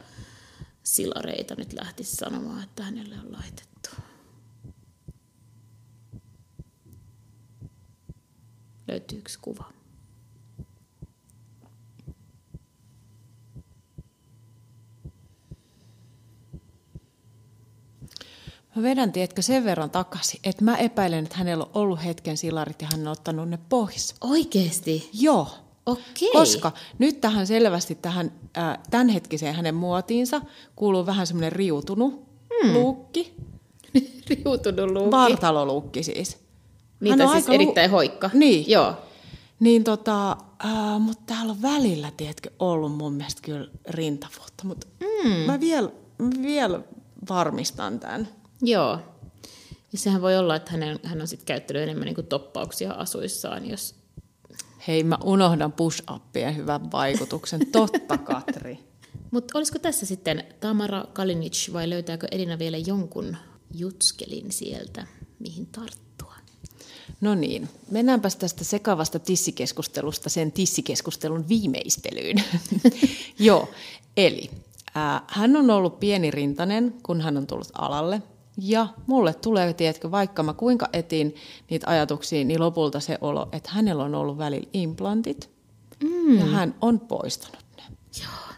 silareita 0.83 1.55
nyt 1.59 1.73
lähtisi 1.73 2.17
sanomaan, 2.17 2.63
että 2.63 2.83
hänelle 2.83 3.15
on 3.15 3.33
laitettu. 3.33 3.91
Löytyykö 8.89 9.31
kuva? 9.43 9.80
Mä 18.77 18.83
vedän, 18.83 19.13
tiedätkö, 19.13 19.43
sen 19.43 19.65
verran 19.65 19.91
takaisin, 19.91 20.41
että 20.45 20.65
mä 20.65 20.77
epäilen, 20.77 21.25
että 21.25 21.37
hänellä 21.37 21.65
on 21.65 21.71
ollut 21.75 22.05
hetken 22.05 22.37
silarit 22.37 22.83
ja 22.83 22.89
hän 22.93 23.01
on 23.01 23.13
ottanut 23.13 23.49
ne 23.49 23.59
pois. 23.69 24.15
Oikeesti? 24.21 25.11
Joo. 25.13 25.49
Okei. 25.87 26.33
Koska 26.33 26.73
nyt 26.99 27.21
tähän 27.21 27.47
selvästi 27.47 27.95
tähän 27.95 28.33
äh, 28.59 28.79
tämänhetkiseen 28.91 29.55
hänen 29.55 29.75
muotiinsa 29.75 30.41
kuuluu 30.77 31.07
vähän 31.07 31.27
semmoinen 31.27 31.53
riutunut 31.53 32.25
hmm. 32.63 32.73
luukki. 32.73 33.35
Riutunut 34.31 34.91
luukki. 34.91 35.11
Vartaloluukki 35.11 36.03
siis. 36.03 36.39
Niin, 37.01 37.19
Hän 37.19 37.21
on 37.21 37.33
siis 37.33 37.45
aika 37.45 37.53
lu- 37.53 37.55
erittäin 37.55 37.91
hoikka. 37.91 38.31
Niin. 38.35 38.71
Joo. 38.71 38.95
Niin 39.61 39.85
tota, 39.85 40.31
äh, 40.65 41.01
mutta 41.01 41.23
täällä 41.27 41.51
on 41.51 41.63
välillä, 41.63 42.13
tiedätkö, 42.17 42.51
ollut 42.59 42.97
mun 42.97 43.13
mielestä 43.13 43.43
kyllä 43.43 43.69
rintavuutta, 43.89 44.65
mutta 44.65 44.87
mm. 45.01 45.31
mä 45.31 45.61
vielä 45.61 45.89
viel 46.43 46.81
varmistan 47.29 48.01
tämän. 48.01 48.29
Joo. 48.63 48.99
Ja 49.93 49.99
sehän 49.99 50.23
voi 50.23 50.37
olla, 50.37 50.57
että 50.57 50.71
hänen, 50.71 50.99
hän 51.05 51.21
on 51.21 51.27
sitten 51.27 51.47
käyttänyt 51.47 51.83
enemmän 51.83 52.07
niin 52.07 52.15
kuin 52.15 52.27
toppauksia 52.27 52.93
asuissaan, 52.93 53.71
jos... 53.71 53.95
Hei, 54.89 55.05
mä 55.05 55.19
unohdan 55.25 55.73
push-appien 55.73 56.57
hyvän 56.57 56.93
vaikutuksen. 56.93 57.67
Totta, 57.67 58.19
Katri. 58.33 58.79
Mutta 59.31 59.59
olisiko 59.59 59.79
tässä 59.79 60.07
sitten 60.07 60.45
Tamara 60.61 61.05
Kalinic 61.13 61.73
vai 61.73 61.91
löytääkö 61.91 62.27
Elina 62.31 62.59
vielä 62.59 62.77
jonkun 62.77 63.37
jutskelin 63.75 64.53
sieltä, 64.53 65.07
mihin 65.39 65.67
tarttua? 65.67 66.35
No 67.21 67.35
niin, 67.35 67.69
mennäänpäs 67.91 68.37
tästä 68.37 68.65
sekavasta 68.65 69.19
tissikeskustelusta 69.19 70.29
sen 70.29 70.53
tissikeskustelun 70.53 71.49
viimeistelyyn. 71.49 72.37
Joo, 73.39 73.69
eli 74.17 74.51
äh, 74.97 75.23
hän 75.29 75.57
on 75.57 75.71
ollut 75.71 76.01
pienirintainen, 76.01 76.95
kun 77.03 77.21
hän 77.21 77.37
on 77.37 77.47
tullut 77.47 77.69
alalle. 77.79 78.23
Ja 78.57 78.89
mulle 79.07 79.35
tulee, 79.35 79.73
tiedätkö, 79.73 80.11
vaikka 80.11 80.43
mä 80.43 80.53
kuinka 80.53 80.89
etin 80.93 81.35
niitä 81.71 81.91
ajatuksia, 81.91 82.45
niin 82.45 82.61
lopulta 82.61 83.01
se 83.01 83.19
olo, 83.21 83.49
että 83.53 83.71
hänellä 83.73 84.05
on 84.05 84.15
ollut 84.15 84.39
välillä 84.39 84.69
implantit. 84.73 85.51
Mm. 86.05 86.39
Ja 86.39 86.45
hän 86.45 86.75
on 86.81 87.01
poistanut 87.01 87.65
ne. 87.77 87.83
Joo. 88.23 88.51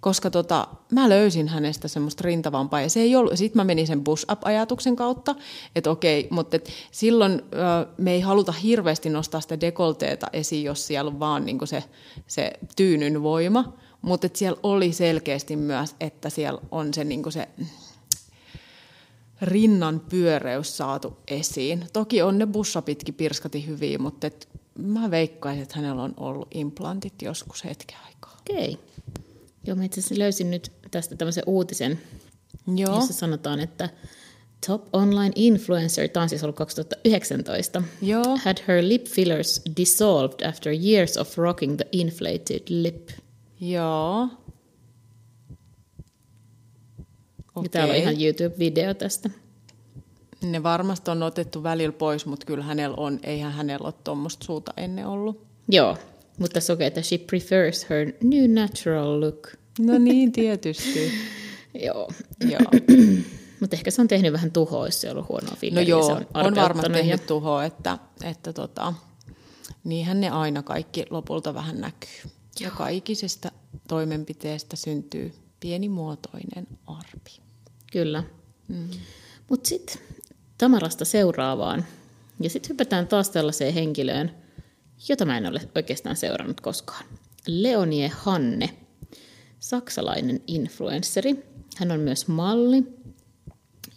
Koska 0.00 0.30
tota, 0.30 0.68
mä 0.92 1.08
löysin 1.08 1.48
hänestä 1.48 1.88
semmoista 1.88 2.22
rintavampaa, 2.24 2.80
ja 2.80 2.90
se 2.90 3.00
ei 3.00 3.16
ollut, 3.16 3.32
sit 3.38 3.54
mä 3.54 3.64
menin 3.64 3.86
sen 3.86 4.04
push-up-ajatuksen 4.04 4.96
kautta, 4.96 5.34
että 5.76 5.90
okei, 5.90 6.28
mutta 6.30 6.56
et 6.56 6.70
silloin 6.90 7.32
ö, 7.32 7.86
me 7.98 8.12
ei 8.12 8.20
haluta 8.20 8.52
hirveästi 8.52 9.10
nostaa 9.10 9.40
sitä 9.40 9.60
dekolteeta 9.60 10.26
esiin, 10.32 10.64
jos 10.64 10.86
siellä 10.86 11.10
on 11.10 11.20
vaan 11.20 11.44
niinku 11.44 11.66
se, 11.66 11.84
se 12.26 12.52
tyynyn 12.76 13.22
voima, 13.22 13.72
mutta 14.02 14.28
siellä 14.34 14.60
oli 14.62 14.92
selkeästi 14.92 15.56
myös, 15.56 15.94
että 16.00 16.30
siellä 16.30 16.60
on 16.70 16.94
se, 16.94 17.04
niinku 17.04 17.30
se 17.30 17.48
rinnan 19.42 20.00
pyöreys 20.00 20.76
saatu 20.76 21.16
esiin. 21.28 21.86
Toki 21.92 22.22
on 22.22 22.38
ne 22.38 22.46
bussapitkin 22.46 23.14
pirskati 23.14 23.66
hyviä, 23.66 23.98
mutta 23.98 24.26
et 24.26 24.48
mä 24.78 25.10
veikkaisin, 25.10 25.62
että 25.62 25.76
hänellä 25.76 26.02
on 26.02 26.14
ollut 26.16 26.48
implantit 26.54 27.22
joskus 27.22 27.64
hetken 27.64 27.98
aikaa. 28.06 28.36
Okei. 28.40 28.78
Joo, 29.66 29.76
mä 29.76 29.84
itse 29.84 30.00
asiassa 30.00 30.18
löysin 30.18 30.50
nyt 30.50 30.72
tästä 30.90 31.16
tämmöisen 31.16 31.44
uutisen, 31.46 32.00
Joo. 32.76 32.94
jossa 32.94 33.12
sanotaan, 33.12 33.60
että 33.60 33.88
Top 34.66 34.94
online 34.94 35.32
influencer, 35.34 36.08
tämä 36.08 36.22
on 36.22 36.28
siis 36.28 36.42
ollut 36.42 36.56
2019, 36.56 37.82
Joo. 38.02 38.38
had 38.44 38.56
her 38.68 38.88
lip 38.88 39.06
fillers 39.06 39.62
dissolved 39.76 40.48
after 40.48 40.72
years 40.72 41.16
of 41.16 41.38
rocking 41.38 41.76
the 41.76 41.86
inflated 41.92 42.62
lip. 42.68 43.08
Joo. 43.60 44.28
Ja 47.62 47.68
täällä 47.68 47.92
on 47.92 47.98
ihan 48.00 48.14
YouTube-video 48.14 48.94
tästä. 48.94 49.30
Ne 50.42 50.62
varmasti 50.62 51.10
on 51.10 51.22
otettu 51.22 51.62
välillä 51.62 51.92
pois, 51.92 52.26
mutta 52.26 52.46
kyllä 52.46 52.64
hänellä 52.64 52.96
on, 52.96 53.20
eihän 53.22 53.52
hänellä 53.52 53.84
ole 53.86 53.94
tuommoista 54.04 54.44
suuta 54.46 54.72
ennen 54.76 55.06
ollut. 55.06 55.46
Joo, 55.68 55.96
mutta 56.38 56.60
että 56.86 57.02
she 57.02 57.18
prefers 57.18 57.86
her 57.90 58.12
new 58.22 58.50
natural 58.50 59.20
look. 59.20 59.48
No 59.78 59.98
niin, 59.98 60.32
tietysti. 60.32 61.10
Joo, 61.86 62.08
joo. 62.50 62.60
mutta 63.60 63.76
ehkä 63.76 63.90
se 63.90 64.00
on 64.02 64.08
tehnyt 64.08 64.32
vähän 64.32 64.50
tuhoa, 64.52 64.86
jos 64.86 65.00
se 65.00 65.10
on 65.10 65.16
ollut 65.16 65.28
huonoa 65.28 65.50
No 65.50 65.56
filleriä. 65.56 65.88
joo, 65.88 66.02
se 66.06 66.12
on, 66.12 66.16
on 66.16 66.24
arpeuttanut 66.34 66.56
varmasti 66.62 66.90
ja- 66.90 66.94
tehnyt 67.02 67.26
tuhoa, 67.26 67.64
että, 67.64 67.98
että 68.24 68.52
tota, 68.52 68.94
niinhän 69.84 70.20
ne 70.20 70.30
aina 70.30 70.62
kaikki 70.62 71.04
lopulta 71.10 71.54
vähän 71.54 71.80
näkyy. 71.80 72.30
Ja 72.60 72.70
kaikisesta 72.70 73.50
toimenpiteestä 73.88 74.76
syntyy 74.76 75.32
pienimuotoinen 75.60 76.66
arpi. 76.86 77.40
Kyllä. 77.90 78.24
Mm. 78.68 78.88
Mutta 79.50 79.68
sitten 79.68 79.98
Tamarasta 80.58 81.04
seuraavaan. 81.04 81.84
Ja 82.40 82.50
sitten 82.50 82.68
hypätään 82.68 83.08
taas 83.08 83.30
tällaiseen 83.30 83.74
henkilöön, 83.74 84.30
jota 85.08 85.24
mä 85.24 85.36
en 85.36 85.46
ole 85.46 85.60
oikeastaan 85.74 86.16
seurannut 86.16 86.60
koskaan. 86.60 87.04
Leonie 87.46 88.08
Hanne, 88.08 88.70
saksalainen 89.60 90.42
influensseri. 90.46 91.44
Hän 91.76 91.90
on 91.90 92.00
myös 92.00 92.28
malli 92.28 92.84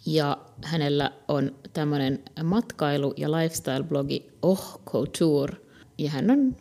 ja 0.06 0.38
hänellä 0.64 1.12
on 1.28 1.54
tämmöinen 1.72 2.22
matkailu- 2.42 3.14
ja 3.16 3.28
lifestyle-blogi 3.30 4.32
Oh 4.42 4.80
Couture. 4.86 5.56
Ja 5.98 6.10
hän 6.10 6.30
on 6.30 6.56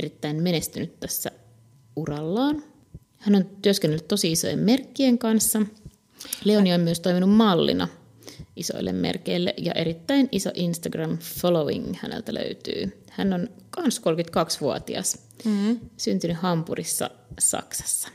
erittäin 0.00 0.42
menestynyt 0.42 1.00
tässä 1.00 1.30
urallaan. 1.96 2.62
Hän 3.18 3.34
on 3.34 3.44
työskennellyt 3.62 4.08
tosi 4.08 4.32
isojen 4.32 4.58
merkkien 4.58 5.18
kanssa. 5.18 5.62
Leoni 6.44 6.74
on 6.74 6.80
myös 6.80 7.00
toiminut 7.00 7.30
mallina 7.30 7.88
isoille 8.56 8.92
merkeille 8.92 9.54
ja 9.56 9.72
erittäin 9.72 10.28
iso 10.32 10.50
Instagram-following 10.50 11.94
häneltä 12.02 12.34
löytyy. 12.34 13.04
Hän 13.10 13.32
on 13.32 13.48
myös 13.80 14.00
32-vuotias, 14.00 15.18
mm-hmm. 15.44 15.80
syntynyt 15.96 16.36
Hampurissa, 16.36 17.10
Saksassa. 17.38 18.08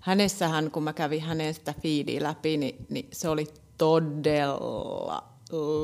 Hänessähän, 0.00 0.70
kun 0.70 0.82
mä 0.82 0.92
kävin 0.92 1.22
hänen 1.22 1.54
sitä 1.54 1.74
feedia 1.82 2.22
läpi, 2.22 2.56
niin, 2.56 2.86
niin 2.88 3.08
se 3.12 3.28
oli 3.28 3.46
todella 3.78 5.24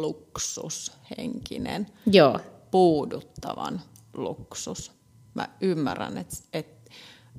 luksushenkinen. 0.00 1.86
Joo, 2.06 2.40
puuduttavan 2.70 3.80
luksus. 4.14 4.92
Mä 5.34 5.48
ymmärrän, 5.60 6.18
että, 6.18 6.36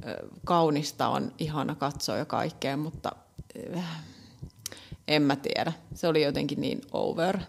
ö, 0.08 0.28
kaunista 0.46 1.08
on 1.08 1.32
ihana 1.38 1.76
katsoa 1.76 2.18
ja 2.18 2.26
kaikkea, 2.26 2.78
mutta 2.78 3.12
äh, 3.78 4.04
en 5.08 5.22
mä 5.22 5.36
tiedä. 5.36 5.74
Se 5.94 6.08
oli 6.08 6.24
jotenkin 6.24 6.62
niin 6.62 6.82
overboard, 6.92 7.48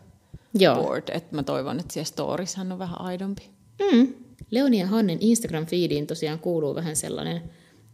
joo. 0.54 0.96
että 1.12 1.36
mä 1.36 1.42
toivon, 1.42 1.80
että 1.80 1.92
siellä 1.92 2.08
stories 2.08 2.56
hän 2.56 2.72
on 2.72 2.78
vähän 2.78 3.00
aidompi. 3.00 3.50
Mm. 3.92 4.14
Leoni 4.50 4.80
ja 4.80 4.86
Hannen 4.86 5.18
Instagram-feediin 5.18 6.06
tosiaan 6.06 6.38
kuuluu 6.38 6.74
vähän 6.74 6.96
sellainen 6.96 7.42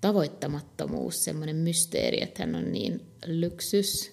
tavoittamattomuus, 0.01 1.25
semmoinen 1.25 1.57
mysteeri, 1.57 2.22
että 2.22 2.42
hän 2.42 2.55
on 2.55 2.72
niin 2.72 3.07
lyksys. 3.27 4.12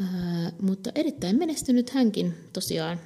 Äh, 0.00 0.52
mutta 0.62 0.90
erittäin 0.94 1.38
menestynyt 1.38 1.90
hänkin 1.90 2.34
tosiaan 2.52 3.00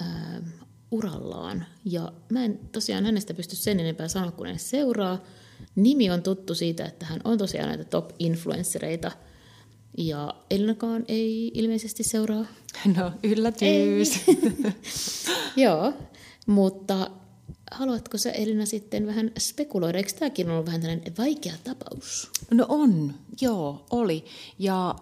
äh, 0.00 0.42
urallaan. 0.90 1.66
Ja 1.84 2.12
mä 2.32 2.44
en 2.44 2.60
tosiaan 2.72 3.04
hänestä 3.04 3.34
pysty 3.34 3.56
sen 3.56 3.80
enempää 3.80 4.08
sanoa, 4.08 4.32
kun 4.32 4.46
en 4.46 4.58
seuraa. 4.58 5.24
Nimi 5.74 6.10
on 6.10 6.22
tuttu 6.22 6.54
siitä, 6.54 6.84
että 6.84 7.06
hän 7.06 7.20
on 7.24 7.38
tosiaan 7.38 7.68
näitä 7.68 7.84
top-influenssereita. 7.84 9.12
Ja 9.96 10.34
Elinakaan 10.50 11.04
ei 11.08 11.50
ilmeisesti 11.54 12.02
seuraa 12.02 12.46
No 12.96 13.12
yllätys. 13.22 14.20
Joo, 15.56 15.92
mutta 16.46 17.10
haluatko 17.72 18.18
sä 18.18 18.30
Elina 18.30 18.66
sitten 18.66 19.06
vähän 19.06 19.30
spekuloida? 19.38 19.98
Eikö 19.98 20.12
tämäkin 20.18 20.50
ollut 20.50 20.66
vähän 20.66 20.80
tällainen 20.80 21.16
vaikea 21.18 21.52
tapaus? 21.64 22.30
No 22.50 22.66
on, 22.68 23.14
joo, 23.40 23.86
oli. 23.90 24.24
Ja 24.58 24.94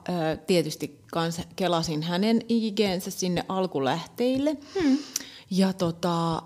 tietysti 0.47 0.99
kans 1.13 1.41
kelasin 1.57 2.03
hänen 2.03 2.41
IGnsä 2.49 3.11
sinne 3.11 3.45
alkulähteille. 3.49 4.57
Hmm. 4.81 4.99
Ja 5.51 5.73
tota, 5.73 6.43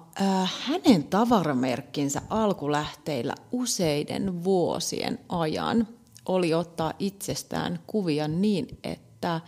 hänen 0.66 1.04
tavaramerkkinsä 1.04 2.22
alkulähteillä 2.30 3.34
useiden 3.52 4.44
vuosien 4.44 5.18
ajan 5.28 5.88
oli 6.28 6.54
ottaa 6.54 6.92
itsestään 6.98 7.78
kuvia 7.86 8.28
niin, 8.28 8.78
että 8.84 9.40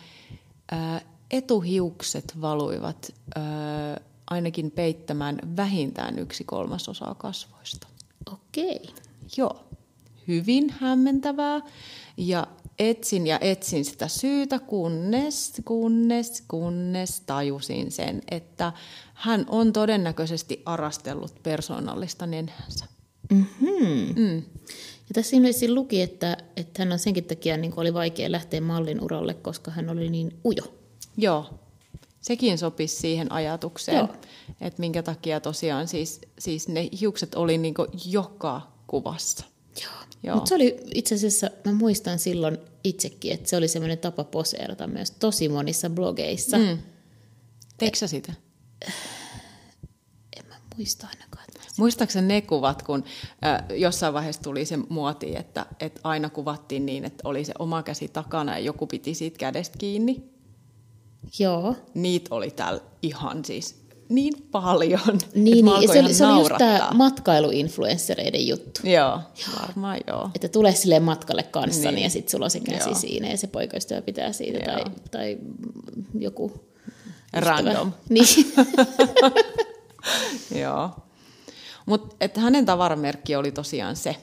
etuhiukset 1.30 2.40
valuivat 2.40 3.14
ainakin 4.30 4.70
peittämään 4.70 5.38
vähintään 5.56 6.18
yksi 6.18 6.44
kolmasosaa 6.44 7.14
kasvoista. 7.14 7.86
Okei. 8.32 8.80
Joo, 9.36 9.64
hyvin 10.28 10.74
hämmentävää. 10.80 11.60
Ja 12.16 12.46
etsin 12.78 13.26
ja 13.26 13.38
etsin 13.40 13.84
sitä 13.84 14.08
syytä, 14.08 14.58
kunnes, 14.58 15.52
kunnes, 15.64 16.44
kunnes 16.48 17.20
tajusin 17.20 17.92
sen, 17.92 18.22
että 18.30 18.72
hän 19.14 19.46
on 19.48 19.72
todennäköisesti 19.72 20.62
arastellut 20.64 21.42
persoonallista 21.42 22.26
nenänsä. 22.26 22.84
Mm-hmm. 23.32 24.22
Mm. 24.22 24.42
Ja 25.10 25.14
tässä 25.14 25.36
ilmeisesti 25.36 25.72
luki, 25.72 26.02
että, 26.02 26.36
että 26.56 26.82
hän 26.82 26.92
on 26.92 26.98
senkin 26.98 27.24
takia 27.24 27.56
niin 27.56 27.72
oli 27.76 27.94
vaikea 27.94 28.32
lähteä 28.32 28.60
mallin 28.60 29.00
uralle, 29.00 29.34
koska 29.34 29.70
hän 29.70 29.88
oli 29.88 30.10
niin 30.10 30.38
ujo. 30.44 30.74
Joo, 31.16 31.46
sekin 32.20 32.58
sopisi 32.58 32.96
siihen 32.96 33.32
ajatukseen, 33.32 33.98
Joo. 33.98 34.08
että 34.60 34.80
minkä 34.80 35.02
takia 35.02 35.40
tosiaan 35.40 35.88
siis, 35.88 36.20
siis 36.38 36.68
ne 36.68 36.88
hiukset 37.00 37.34
oli 37.34 37.58
niin 37.58 37.74
joka 38.06 38.72
kuvassa. 38.86 39.44
Joo. 39.82 39.92
Joo. 40.22 40.34
Mutta 40.34 40.48
se 40.48 40.54
oli 40.54 40.80
itse 40.94 41.14
asiassa, 41.14 41.50
mä 41.64 41.72
muistan 41.72 42.18
silloin 42.18 42.58
itsekin, 42.84 43.32
että 43.32 43.48
se 43.48 43.56
oli 43.56 43.68
semmoinen 43.68 43.98
tapa 43.98 44.24
poseerata 44.24 44.86
myös 44.86 45.10
tosi 45.10 45.48
monissa 45.48 45.90
blogeissa. 45.90 46.58
Mm. 46.58 46.78
Teekö 47.78 47.96
sä 47.98 48.06
sitä? 48.06 48.32
En 50.36 50.46
mä 50.48 50.60
muista 50.76 51.06
ainakaan. 51.06 51.29
Muistaakseni 51.80 52.26
ne 52.26 52.40
kuvat, 52.40 52.82
kun 52.82 53.04
äh, 53.46 53.78
jossain 53.78 54.14
vaiheessa 54.14 54.42
tuli 54.42 54.64
se 54.64 54.76
muoti, 54.88 55.36
että, 55.36 55.66
että 55.80 56.00
aina 56.04 56.30
kuvattiin 56.30 56.86
niin, 56.86 57.04
että 57.04 57.28
oli 57.28 57.44
se 57.44 57.52
oma 57.58 57.82
käsi 57.82 58.08
takana 58.08 58.52
ja 58.58 58.64
joku 58.64 58.86
piti 58.86 59.14
siitä 59.14 59.38
kädestä 59.38 59.78
kiinni. 59.78 60.22
Joo. 61.38 61.76
Niitä 61.94 62.34
oli 62.34 62.50
täällä 62.50 62.80
ihan 63.02 63.44
siis 63.44 63.80
niin 64.08 64.34
paljon. 64.50 65.00
Niin, 65.34 65.64
niin. 65.64 65.82
ja 65.82 65.92
Se 65.92 66.00
oli, 66.00 66.14
se 66.14 66.26
oli 66.26 66.40
just 66.40 66.52
tämä 66.58 66.88
matkailuinfluenssereiden 66.94 68.46
juttu. 68.46 68.80
Joo, 68.84 69.20
varmaan 69.62 69.98
joo. 70.06 70.30
Että 70.34 70.48
tulee 70.48 70.72
silleen 70.74 71.02
matkalle 71.02 71.42
kanssani 71.42 71.94
Niin. 71.94 72.04
ja 72.04 72.10
sitten 72.10 72.30
sulla 72.30 72.44
on 72.44 72.50
se 72.50 72.60
käsi 72.60 72.88
Joo. 72.88 72.98
siinä 72.98 73.28
ja 73.30 73.36
se 73.36 73.46
poikaystävä 73.46 74.02
pitää 74.02 74.32
siitä 74.32 74.58
Joo. 74.58 74.74
tai, 74.74 74.84
tai 75.10 75.38
joku 76.18 76.52
Random. 77.32 77.92
Niin. 78.08 78.26
Joo. 80.62 80.90
Mutta 81.86 82.40
hänen 82.40 82.66
tavaramerkki 82.66 83.36
oli 83.36 83.52
tosiaan 83.52 83.96
se. 83.96 84.16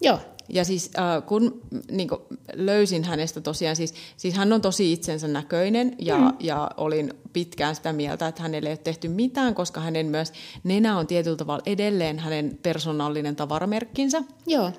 Joo. 0.00 0.18
Ja 0.48 0.64
siis 0.64 0.90
äh, 0.98 1.26
kun 1.26 1.60
niin 1.90 2.08
löysin 2.52 3.04
hänestä 3.04 3.40
tosiaan, 3.40 3.76
siis, 3.76 3.94
siis 4.16 4.34
hän 4.34 4.52
on 4.52 4.60
tosi 4.60 4.92
itsensä 4.92 5.28
näköinen 5.28 5.96
ja, 5.98 6.18
mm. 6.18 6.32
ja 6.40 6.70
olin 6.76 7.14
pitkään 7.32 7.76
sitä 7.76 7.92
mieltä, 7.92 8.28
että 8.28 8.42
hänelle 8.42 8.68
ei 8.68 8.72
ole 8.72 8.76
tehty 8.84 9.08
mitään, 9.08 9.54
koska 9.54 9.80
hänen 9.80 10.06
myös 10.06 10.32
nenä 10.64 10.98
on 10.98 11.06
tietyllä 11.06 11.36
tavalla 11.36 11.62
edelleen 11.66 12.18
hänen 12.18 12.58
persoonallinen 12.62 13.36
tavaramerkkinsä. 13.36 14.22
Joo. 14.46 14.72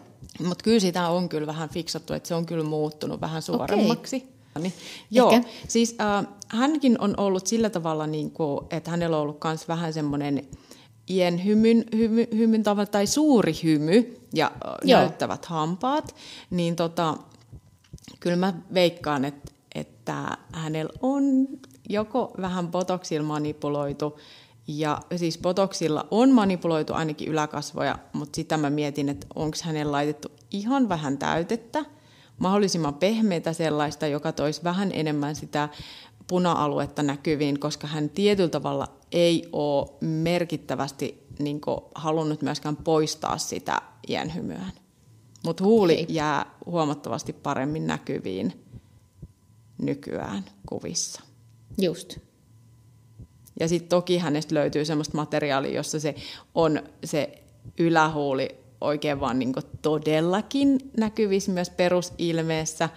Mutta 0.43 0.63
kyllä 0.63 0.79
sitä 0.79 1.09
on 1.09 1.29
kyllä 1.29 1.47
vähän 1.47 1.69
fiksattu, 1.69 2.13
että 2.13 2.27
se 2.27 2.35
on 2.35 2.45
kyllä 2.45 2.63
muuttunut 2.63 3.21
vähän 3.21 3.41
suoremmaksi. 3.41 4.23
Niin. 4.59 4.73
Joo, 5.11 5.31
Ehkä. 5.31 5.49
siis 5.67 5.95
äh, 6.01 6.27
hänkin 6.47 7.01
on 7.01 7.13
ollut 7.17 7.47
sillä 7.47 7.69
tavalla, 7.69 8.07
niin 8.07 8.31
kuin, 8.31 8.65
että 8.69 8.91
hänellä 8.91 9.17
on 9.17 9.23
ollut 9.23 9.39
myös 9.43 9.67
vähän 9.67 9.93
semmoinen 9.93 10.47
ien 11.09 11.45
hymyn, 11.45 11.85
hymy, 11.95 12.27
hymyn 12.37 12.63
tavalla, 12.63 12.85
tai 12.85 13.07
suuri 13.07 13.53
hymy 13.63 14.17
ja 14.33 14.51
Joo. 14.83 14.99
näyttävät 14.99 15.45
hampaat, 15.45 16.15
niin 16.49 16.75
tota, 16.75 17.17
kyllä 18.19 18.35
mä 18.35 18.53
veikkaan, 18.73 19.25
että, 19.25 19.51
että 19.75 20.37
hänellä 20.51 20.93
on 21.01 21.23
joko 21.89 22.31
vähän 22.41 22.67
botoksilla 22.67 23.27
manipuloitu, 23.27 24.19
ja 24.67 25.01
siis 25.15 25.37
botoksilla 25.37 26.07
on 26.11 26.31
manipuloitu 26.31 26.93
ainakin 26.93 27.27
yläkasvoja, 27.27 27.99
mutta 28.13 28.35
sitä 28.35 28.57
mä 28.57 28.69
mietin, 28.69 29.09
että 29.09 29.27
onko 29.35 29.57
hänellä 29.63 29.91
laitettu 29.91 30.31
ihan 30.51 30.89
vähän 30.89 31.17
täytettä, 31.17 31.85
mahdollisimman 32.39 32.93
pehmeitä 32.93 33.53
sellaista, 33.53 34.07
joka 34.07 34.31
toisi 34.31 34.63
vähän 34.63 34.91
enemmän 34.93 35.35
sitä 35.35 35.69
puna-aluetta 36.27 37.03
näkyviin, 37.03 37.59
koska 37.59 37.87
hän 37.87 38.09
tietyllä 38.09 38.49
tavalla 38.49 38.87
ei 39.11 39.49
ole 39.51 39.87
merkittävästi 40.01 41.25
niin 41.39 41.61
halunnut 41.95 42.41
myöskään 42.41 42.75
poistaa 42.75 43.37
sitä 43.37 43.81
iänhymyään. 44.09 44.71
Mutta 45.45 45.63
huuli 45.63 45.93
Okei. 45.93 46.05
jää 46.09 46.45
huomattavasti 46.65 47.33
paremmin 47.33 47.87
näkyviin 47.87 48.65
nykyään 49.77 50.45
kuvissa. 50.69 51.21
Just. 51.81 52.17
Ja 53.59 53.67
sitten 53.67 53.89
toki 53.89 54.17
hänestä 54.17 54.55
löytyy 54.55 54.85
semmoista 54.85 55.17
materiaalia, 55.17 55.75
jossa 55.75 55.99
se 55.99 56.15
on 56.55 56.83
se 57.03 57.43
ylähuuli 57.79 58.55
oikein 58.81 59.19
vaan 59.19 59.39
niin 59.39 59.53
todellakin 59.81 60.91
näkyvissä 60.97 61.51
myös 61.51 61.69
perusilmeessä. 61.69 62.89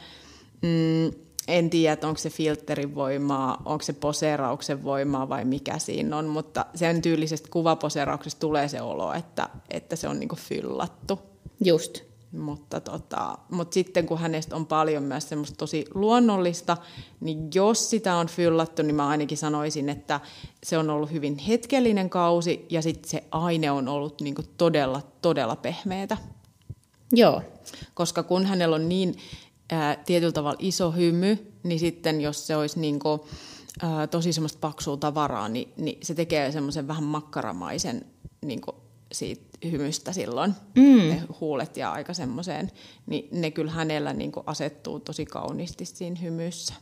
Mm, 0.63 1.28
en 1.49 1.71
tiedä, 1.71 1.93
että 1.93 2.09
onko 2.09 2.19
se 2.19 2.31
filterin 2.31 2.95
voimaa, 2.95 3.63
onko 3.65 3.83
se 3.83 3.93
poseerauksen 3.93 4.85
voimaa 4.85 5.29
vai 5.29 5.45
mikä 5.45 5.79
siinä 5.79 6.17
on, 6.17 6.27
mutta 6.27 6.67
sen 6.75 7.03
tyylisestä 7.03 7.49
kuvaposeerauksesta 7.53 8.41
tulee 8.41 8.69
se 8.69 8.83
olo, 8.83 9.13
että, 9.13 9.49
että 9.71 9.97
se 9.97 10.09
on 10.09 10.21
niin 10.21 10.37
fyllattu. 10.37 11.19
Just. 11.65 12.09
Mutta, 12.33 12.81
tota, 12.81 13.39
mutta 13.51 13.75
sitten 13.75 14.07
kun 14.07 14.19
hänestä 14.19 14.57
on 14.57 14.67
paljon 14.67 15.03
myös 15.03 15.29
semmoista 15.29 15.57
tosi 15.57 15.85
luonnollista, 15.95 16.77
niin 17.21 17.49
jos 17.55 17.91
sitä 17.91 18.17
on 18.17 18.27
fyllattu, 18.27 18.83
niin 18.83 18.95
mä 18.95 19.09
ainakin 19.09 19.39
sanoisin, 19.39 19.89
että 19.89 20.21
se 20.63 20.79
on 20.79 20.91
ollut 20.91 21.13
hyvin 21.13 21.39
hetkellinen 21.39 22.11
kausi 22.11 22.67
ja 22.71 22.83
sitten 22.83 23.11
se 23.11 23.25
aine 23.31 23.71
on 23.71 23.89
ollut 23.89 24.21
niinku 24.21 24.43
todella, 24.57 25.03
todella 25.23 25.57
pehmeätä. 25.57 26.17
Joo. 27.13 27.43
Koska 27.95 28.23
kun 28.23 28.47
hänellä 28.47 28.77
on 28.77 28.89
niin 28.89 29.15
ää, 29.73 29.97
tietyllä 29.97 30.33
tavalla 30.33 30.59
iso 30.59 30.91
hymy, 30.91 31.53
niin 31.63 31.81
sitten 31.81 32.21
jos 32.21 32.47
se 32.47 32.57
olisi 32.57 32.81
niinku, 32.81 33.27
ää, 33.83 34.07
tosi 34.07 34.33
semmoista 34.33 34.59
paksua 34.61 34.97
tavaraa, 34.97 35.49
niin, 35.49 35.73
niin 35.77 35.99
se 36.03 36.15
tekee 36.15 36.53
semmoisen 36.53 36.89
vähän 36.89 37.05
makkaramaisen 37.05 38.07
niinku 38.45 38.75
siitä 39.13 39.49
hymystä 39.71 40.13
silloin. 40.13 40.55
Mm. 40.77 40.99
Ne 41.09 41.23
huulet 41.41 41.77
ja 41.77 41.93
aika 41.93 42.15
semmoiseen, 42.15 42.71
niin 43.07 43.29
ne 43.41 43.51
kyllä 43.51 43.71
hänellä 43.71 44.13
niinku 44.13 44.43
asettuu 44.47 45.01
tosi 45.01 45.27
kauniisti 45.27 45.85
siinä 45.85 46.21
hymyssä 46.21 46.75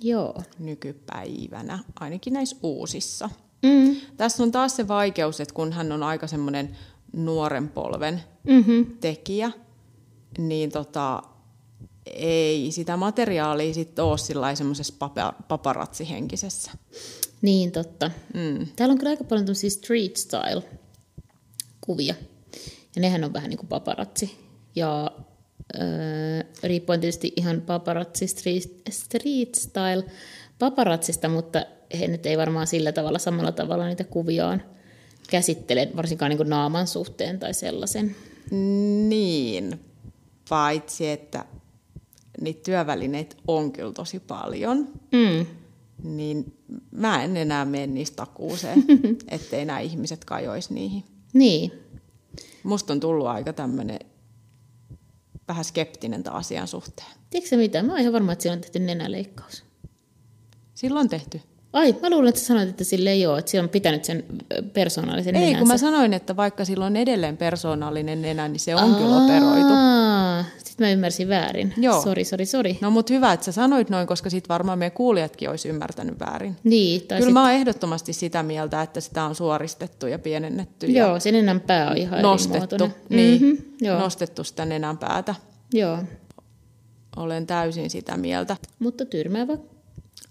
Joo. 0.00 0.42
nykypäivänä, 0.58 1.78
ainakin 2.00 2.32
näissä 2.32 2.56
uusissa. 2.62 3.30
Mm. 3.62 3.96
Tässä 4.16 4.42
on 4.42 4.52
taas 4.52 4.76
se 4.76 4.88
vaikeus, 4.88 5.40
että 5.40 5.54
kun 5.54 5.72
hän 5.72 5.92
on 5.92 6.02
aika 6.02 6.26
semmoinen 6.26 6.76
nuoren 7.12 7.68
polven 7.68 8.22
Mm-hmm. 8.44 8.86
tekijä, 9.00 9.50
niin 10.38 10.70
tota, 10.72 11.22
ei 12.12 12.70
sitä 12.70 12.96
materiaalia 12.96 13.74
sitten 13.74 14.04
ole 14.04 14.18
sillä 14.18 14.54
semmoisessa 14.54 14.94
papa, 14.98 15.34
paparatsihenkisessä. 15.48 16.70
Niin, 17.42 17.72
totta. 17.72 18.10
Mm. 18.34 18.66
Täällä 18.76 18.92
on 18.92 18.98
kyllä 18.98 19.10
aika 19.10 19.24
paljon 19.24 19.46
tämmöisiä 19.46 19.70
street 19.70 20.16
style 20.16 20.62
kuvia. 21.80 22.14
Ja 22.96 23.00
nehän 23.02 23.24
on 23.24 23.32
vähän 23.32 23.50
niin 23.50 23.58
kuin 23.58 23.68
paparazzi. 23.68 24.38
Ja 24.74 25.10
öö, 25.74 26.42
riippuen 26.62 27.00
tietysti 27.00 27.32
ihan 27.36 27.60
paparazzi 27.60 28.26
street, 28.26 28.82
street 28.90 29.54
style 29.54 30.04
paparazzista, 30.58 31.28
mutta 31.28 31.66
he 31.98 32.08
nyt 32.08 32.26
ei 32.26 32.38
varmaan 32.38 32.66
sillä 32.66 32.92
tavalla 32.92 33.18
samalla 33.18 33.52
tavalla 33.52 33.86
niitä 33.86 34.04
kuviaan 34.04 34.62
käsittele, 35.30 35.88
varsinkaan 35.96 36.30
niin 36.30 36.36
kuin 36.36 36.50
naaman 36.50 36.86
suhteen 36.86 37.38
tai 37.38 37.54
sellaisen. 37.54 38.16
Niin, 39.08 39.80
paitsi 40.48 41.10
että 41.10 41.44
niitä 42.44 42.60
työvälineitä 42.62 43.36
on 43.48 43.72
kyllä 43.72 43.92
tosi 43.92 44.20
paljon, 44.20 44.88
Mm. 45.12 45.46
niin 46.02 46.56
mä 46.90 47.22
en 47.24 47.36
enää 47.36 47.64
mene 47.64 47.86
niistä 47.86 48.16
takuuseen, 48.16 48.84
ettei 49.28 49.64
nämä 49.64 49.80
ihmiset 49.80 50.24
kajoisi 50.24 50.74
niihin. 50.74 51.04
Niin, 51.32 51.72
Musta 52.62 52.92
on 52.92 53.00
tullut 53.00 53.26
aika 53.26 53.52
tämmöinen 53.52 53.98
vähän 55.48 55.64
skeptinen 55.64 56.22
tämän 56.22 56.38
asian 56.38 56.68
suhteen. 56.68 57.08
tiedätkö 57.30 57.56
mitä? 57.56 57.82
Mä 57.82 57.92
oon 57.92 58.00
ihan 58.00 58.12
varma, 58.12 58.32
että 58.32 58.42
siellä 58.42 58.56
on 58.56 58.60
tehty 58.60 58.78
nenäleikkaus. 58.78 59.64
Silloin 60.74 61.04
on 61.04 61.08
tehty. 61.08 61.40
Ai, 61.72 61.96
mä 62.02 62.10
luulen, 62.10 62.28
että 62.28 62.40
sä 62.40 62.46
sanoit, 62.46 62.68
että 62.68 62.84
sille 62.84 63.10
ei 63.10 63.26
ole, 63.26 63.38
että 63.38 63.50
siellä 63.50 63.64
on 63.66 63.70
pitänyt 63.70 64.04
sen 64.04 64.24
persoonallisen 64.72 65.36
Ei, 65.36 65.54
kun 65.54 65.68
mä 65.68 65.78
sanoin, 65.78 66.12
että 66.12 66.36
vaikka 66.36 66.64
sillä 66.64 66.86
on 66.86 66.96
edelleen 66.96 67.36
persoonallinen 67.36 68.22
nenä, 68.22 68.48
niin 68.48 68.60
se 68.60 68.74
on 68.76 68.94
kyllä 68.94 69.16
operoitu. 69.24 69.72
Sitten 70.58 70.86
mä 70.86 70.90
ymmärsin 70.92 71.28
väärin. 71.28 71.74
Joo. 71.76 72.02
Sori, 72.02 72.24
sori, 72.24 72.46
sori. 72.46 72.78
No 72.80 72.90
mutta 72.90 73.12
hyvä, 73.14 73.32
että 73.32 73.46
sä 73.46 73.52
sanoit 73.52 73.90
noin, 73.90 74.06
koska 74.06 74.30
sit 74.30 74.48
varmaan 74.48 74.78
meidän 74.78 74.96
kuulijatkin 74.96 75.50
olisi 75.50 75.68
ymmärtänyt 75.68 76.20
väärin. 76.20 76.56
Niin, 76.64 77.00
tai 77.00 77.18
Kyllä 77.18 77.28
sit, 77.28 77.34
mä 77.34 77.42
oon 77.42 77.52
ehdottomasti 77.52 78.12
sitä 78.12 78.42
mieltä, 78.42 78.82
että 78.82 79.00
sitä 79.00 79.24
on 79.24 79.34
suoristettu 79.34 80.06
ja 80.06 80.18
pienennetty 80.18 80.86
Joo, 80.86 81.14
ja 81.14 81.20
sen 81.20 81.34
enää 81.34 81.60
pää 81.66 81.90
on 81.90 81.96
ihan 81.96 82.22
nostettu. 82.22 82.90
Niin, 83.08 83.42
mm-hmm, 83.42 83.64
joo, 83.80 83.98
nostettu 83.98 84.44
sitä 84.44 84.64
nenän 84.64 84.98
päätä. 84.98 85.34
joo, 85.72 85.98
Olen 87.16 87.46
täysin 87.46 87.90
sitä 87.90 88.16
mieltä. 88.16 88.56
mutta 88.78 89.04
tyrmäävä 89.04 89.56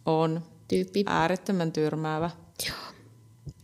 On 0.05 0.41
tyyppi. 0.67 1.03
äärettömän 1.07 1.71
tyrmäävä 1.71 2.29
Joo. 2.67 2.77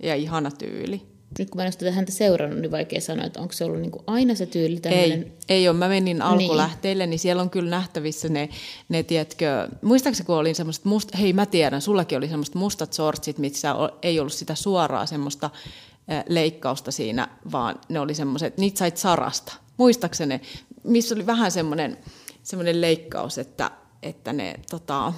ja 0.03 0.15
ihana 0.15 0.51
tyyli. 0.51 1.01
Nyt 1.39 1.49
kun 1.49 1.59
mä 1.61 1.65
en 1.65 1.73
ole 1.81 1.91
häntä 1.91 2.11
seurannut, 2.11 2.59
niin 2.59 2.71
vaikea 2.71 3.01
sanoa, 3.01 3.25
että 3.25 3.41
onko 3.41 3.53
se 3.53 3.65
ollut 3.65 3.81
niin 3.81 3.91
kuin 3.91 4.03
aina 4.07 4.35
se 4.35 4.45
tyyli 4.45 4.79
tämmöinen. 4.79 5.23
Ei, 5.23 5.31
ei 5.49 5.69
ole. 5.69 5.77
Mä 5.77 5.87
menin 5.87 6.21
alkulähteille, 6.21 7.07
niin 7.07 7.19
siellä 7.19 7.41
on 7.41 7.49
kyllä 7.49 7.69
nähtävissä 7.69 8.29
ne, 8.29 8.49
ne 8.89 9.03
tiedätkö, 9.03 9.67
muistaakseni 9.81 10.25
kun 10.25 10.35
olin 10.35 10.55
semmoiset 10.55 10.85
must, 10.85 11.09
hei 11.19 11.33
mä 11.33 11.45
tiedän, 11.45 11.81
sullakin 11.81 12.17
oli 12.17 12.27
semmoiset 12.27 12.55
mustat 12.55 12.93
sortsit, 12.93 13.37
missä 13.37 13.75
ei 14.01 14.19
ollut 14.19 14.33
sitä 14.33 14.55
suoraa 14.55 15.05
semmoista 15.05 15.49
leikkausta 16.29 16.91
siinä, 16.91 17.27
vaan 17.51 17.79
ne 17.89 17.99
oli 17.99 18.13
semmoiset, 18.13 18.57
niitä 18.57 18.77
sait 18.77 18.97
sarasta. 18.97 19.53
Muistaakseni, 19.77 20.41
missä 20.83 21.15
oli 21.15 21.25
vähän 21.25 21.51
semmoinen, 21.51 21.97
semmoinen 22.43 22.81
leikkaus, 22.81 23.37
että, 23.37 23.71
että 24.03 24.33
ne 24.33 24.55
tota, 24.69 25.13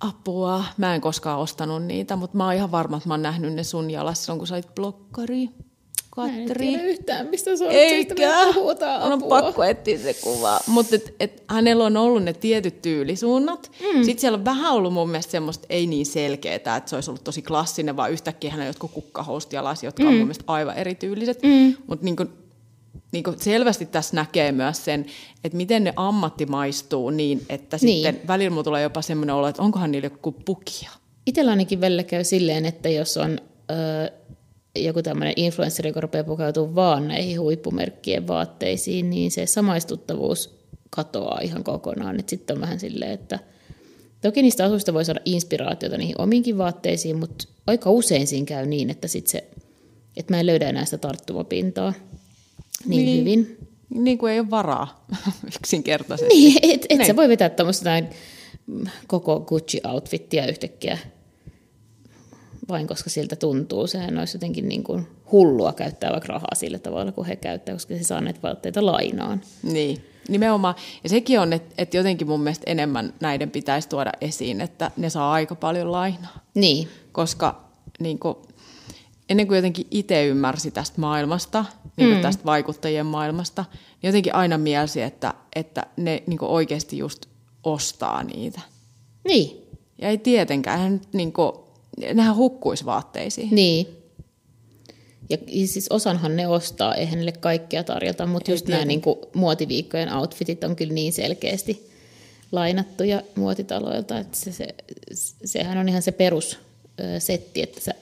apua. 0.00 0.64
Mä 0.76 0.94
en 0.94 1.00
koskaan 1.00 1.38
ostanut 1.38 1.82
niitä, 1.82 2.16
mutta 2.16 2.36
mä 2.36 2.44
oon 2.44 2.54
ihan 2.54 2.70
varma, 2.70 2.96
että 2.96 3.08
mä 3.08 3.14
oon 3.14 3.22
nähnyt 3.22 3.54
ne 3.54 3.64
sun 3.64 3.90
jalassa 3.90 4.24
silloin, 4.24 4.38
kun 4.38 4.46
sait 4.46 4.74
blokkari. 4.74 5.48
Mä 6.16 6.26
en 6.26 6.48
Katri. 6.48 6.66
tiedä 6.66 6.82
yhtään, 6.82 7.26
mistä 7.26 7.56
se 7.56 7.64
on. 7.64 7.70
Eikä. 7.70 8.14
On 9.02 9.12
apua. 9.12 9.42
pakko 9.42 9.64
etsiä 9.64 9.98
se 9.98 10.14
kuva. 10.14 10.60
Mutta 10.66 10.96
et, 10.96 11.14
et, 11.20 11.44
hänellä 11.48 11.84
on 11.84 11.96
ollut 11.96 12.22
ne 12.22 12.32
tietyt 12.32 12.82
tyylisuunnat. 12.82 13.70
Mm. 13.80 14.02
Sitten 14.04 14.20
siellä 14.20 14.38
on 14.38 14.44
vähän 14.44 14.72
ollut 14.72 14.92
mun 14.92 15.10
mielestä 15.10 15.30
semmoista 15.30 15.66
ei 15.70 15.86
niin 15.86 16.06
selkeää, 16.06 16.54
että 16.54 16.82
se 16.86 16.94
olisi 16.94 17.10
ollut 17.10 17.24
tosi 17.24 17.42
klassinen, 17.42 17.96
vaan 17.96 18.12
yhtäkkiä 18.12 18.50
hänellä 18.50 18.68
on 18.68 18.70
jotkut 18.70 18.90
kukkahousut 18.90 19.52
jotka 19.82 20.02
mm. 20.02 20.08
on 20.08 20.14
mun 20.14 20.22
mielestä 20.22 20.44
aivan 20.46 20.76
erityyliset. 20.76 21.42
Mm. 21.42 21.74
Mutta 21.86 22.04
niinku, 23.12 23.30
niinku 23.30 23.44
selvästi 23.44 23.86
tässä 23.86 24.16
näkee 24.16 24.52
myös 24.52 24.84
sen, 24.84 25.06
että 25.44 25.56
miten 25.56 25.84
ne 25.84 25.92
ammattimaistuu 25.96 27.10
niin, 27.10 27.46
että 27.48 27.78
Niin. 27.82 28.06
sitten 28.06 28.28
välillä 28.28 28.50
mulla 28.50 28.64
tulee 28.64 28.82
jopa 28.82 29.02
semmoinen 29.02 29.34
olo, 29.34 29.48
että 29.48 29.62
onkohan 29.62 29.90
niillä 29.90 30.06
joku 30.06 30.32
pukia. 30.32 30.90
Itsellä 31.26 31.50
ainakin 31.50 31.80
välillä 31.80 32.02
käy 32.02 32.24
silleen, 32.24 32.66
että 32.66 32.88
jos 32.88 33.16
on 33.16 33.38
ö, 33.70 34.12
joku 34.76 35.02
tämmöinen 35.02 35.34
influenssari, 35.36 35.90
joka 35.90 36.00
rupeaa 36.00 36.24
pukeutumaan 36.24 36.74
vaan 36.74 37.08
näihin 37.08 37.40
huippumerkkien 37.40 38.28
vaatteisiin, 38.28 39.10
niin 39.10 39.30
se 39.30 39.46
samaistuttavuus 39.46 40.58
katoaa 40.90 41.40
ihan 41.42 41.64
kokonaan. 41.64 42.18
Sitten 42.26 42.56
on 42.56 42.60
vähän 42.60 42.80
silleen, 42.80 43.10
että 43.12 43.38
toki 44.20 44.42
niistä 44.42 44.64
asuista 44.64 44.94
voi 44.94 45.04
saada 45.04 45.20
inspiraatiota 45.24 45.98
niihin 45.98 46.20
omiinkin 46.20 46.58
vaatteisiin, 46.58 47.16
mutta 47.16 47.44
aika 47.66 47.90
usein 47.90 48.26
siinä 48.26 48.46
käy 48.46 48.66
niin, 48.66 48.90
että, 48.90 49.08
sit 49.08 49.26
se, 49.26 49.44
että 50.16 50.34
mä 50.34 50.40
en 50.40 50.46
löydä 50.46 50.68
enää 50.68 50.84
sitä 50.84 50.98
tarttumapintaa 50.98 51.92
niin, 52.86 53.04
niin. 53.04 53.20
hyvin. 53.20 53.58
Niin 53.94 54.18
kuin 54.18 54.32
ei 54.32 54.40
ole 54.40 54.50
varaa 54.50 55.06
yksinkertaisesti. 55.58 56.34
Niin, 56.34 56.58
et, 56.62 56.86
et 56.88 56.98
Niin. 56.98 57.06
sä 57.06 57.16
voi 57.16 57.28
vetää 57.28 57.48
tämmöistä 57.48 57.90
näin 57.90 58.08
koko 59.06 59.40
Gucci-outfittiä 59.40 60.46
yhtäkkiä 60.46 60.98
vain 62.68 62.86
koska 62.86 63.10
siltä 63.10 63.36
tuntuu. 63.36 63.86
Sehän 63.86 64.18
olisi 64.18 64.36
jotenkin 64.36 64.68
niin 64.68 64.84
kuin 64.84 65.06
hullua 65.32 65.72
käyttää 65.72 66.10
vaikka 66.12 66.32
rahaa 66.32 66.54
sillä 66.54 66.78
tavalla, 66.78 67.12
kun 67.12 67.26
he 67.26 67.36
käyttää, 67.36 67.74
koska 67.74 67.94
he 67.94 68.02
saa 68.02 68.20
näitä 68.20 68.42
vaatteita 68.42 68.86
lainaan. 68.86 69.40
Niin, 69.62 70.04
nimenomaan. 70.28 70.74
Ja 71.02 71.08
sekin 71.08 71.40
on, 71.40 71.52
että, 71.52 71.74
että 71.78 71.96
jotenkin 71.96 72.26
mun 72.26 72.40
mielestä 72.40 72.64
enemmän 72.70 73.14
näiden 73.20 73.50
pitäisi 73.50 73.88
tuoda 73.88 74.12
esiin, 74.20 74.60
että 74.60 74.90
ne 74.96 75.10
saa 75.10 75.32
aika 75.32 75.54
paljon 75.54 75.92
lainaa. 75.92 76.44
Niin, 76.54 76.88
Koska 77.12 77.64
niin 78.00 78.18
kuin, 78.18 78.36
ennen 79.28 79.46
kuin 79.46 79.56
jotenkin 79.56 79.86
itse 79.90 80.26
ymmärsi 80.26 80.70
tästä 80.70 81.00
maailmasta, 81.00 81.64
niin 81.96 82.08
kuin 82.08 82.16
mm. 82.16 82.22
tästä 82.22 82.44
vaikuttajien 82.44 83.06
maailmasta, 83.06 83.64
niin 83.70 84.08
jotenkin 84.08 84.34
aina 84.34 84.58
mielsi, 84.58 85.02
että, 85.02 85.34
että 85.56 85.86
ne 85.96 86.22
niin 86.26 86.38
kuin 86.38 86.50
oikeasti 86.50 86.98
just 86.98 87.26
ostaa 87.64 88.22
niitä. 88.22 88.60
niin, 89.24 89.66
Ja 90.02 90.08
ei 90.08 90.18
tietenkään, 90.18 90.92
nyt 90.92 91.12
niin 91.12 91.32
kuin, 91.32 91.52
nehän 92.14 92.36
hukkuisi 92.36 92.84
vaatteisiin. 92.84 93.48
niin. 93.50 93.86
Ja 95.30 95.38
siis 95.66 95.86
osanhan 95.90 96.36
ne 96.36 96.48
ostaa, 96.48 96.94
eihän 96.94 97.18
niille 97.18 97.32
kaikkea 97.32 97.84
tarjota, 97.84 98.26
mutta 98.26 98.50
Ei 98.50 98.54
just 98.54 98.68
nämä 98.68 98.84
niin 98.84 99.00
kuin, 99.00 99.18
muotiviikkojen 99.34 100.12
outfitit 100.12 100.64
on 100.64 100.76
kyllä 100.76 100.92
niin 100.92 101.12
selkeästi 101.12 101.90
lainattuja 102.52 103.22
muotitaloilta, 103.34 104.18
että 104.18 104.36
se, 104.38 104.52
se, 104.52 104.74
sehän 105.44 105.78
on 105.78 105.88
ihan 105.88 106.02
se 106.02 106.12
perussetti, 106.12 107.62
että 107.62 107.80
sä 107.80 107.94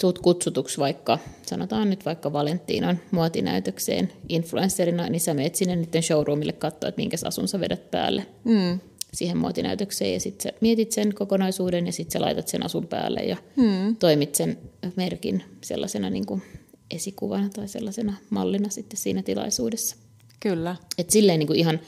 tuut 0.00 0.18
kutsutuksi 0.18 0.78
vaikka, 0.78 1.18
sanotaan 1.46 1.90
nyt 1.90 2.04
vaikka 2.04 2.32
Valentiinan 2.32 3.00
muotinäytökseen 3.10 4.12
influencerina, 4.28 5.08
niin 5.08 5.20
sä 5.20 5.34
menet 5.34 5.54
sinne 5.54 5.76
niiden 5.76 6.02
showroomille 6.02 6.52
katsoa, 6.52 6.88
että 6.88 7.00
minkä 7.00 7.16
asun 7.24 7.48
sä 7.48 7.60
vedät 7.60 7.90
päälle 7.90 8.26
Mm. 8.44 8.80
siihen 9.14 9.36
muotinäytökseen 9.36 10.12
ja 10.12 10.20
sitten 10.20 10.42
sä 10.52 10.58
mietit 10.60 10.92
sen 10.92 11.14
kokonaisuuden 11.14 11.86
ja 11.86 11.92
sitten 11.92 12.12
sä 12.12 12.20
laitat 12.20 12.48
sen 12.48 12.64
asun 12.64 12.86
päälle 12.86 13.20
ja 13.20 13.36
hmm. 13.56 13.96
toimit 13.96 14.34
sen 14.34 14.58
merkin 14.96 15.44
sellaisena 15.60 16.10
niin 16.10 16.26
kuin 16.26 16.42
esikuvana 16.90 17.48
tai 17.48 17.68
sellaisena 17.68 18.14
mallina 18.30 18.68
sitten 18.68 18.96
siinä 18.96 19.22
tilaisuudessa. 19.22 19.96
Kyllä. 20.40 20.76
Et 20.98 21.10
silleen 21.10 21.38
niin 21.38 21.46
kuin 21.46 21.58
ihan 21.58 21.80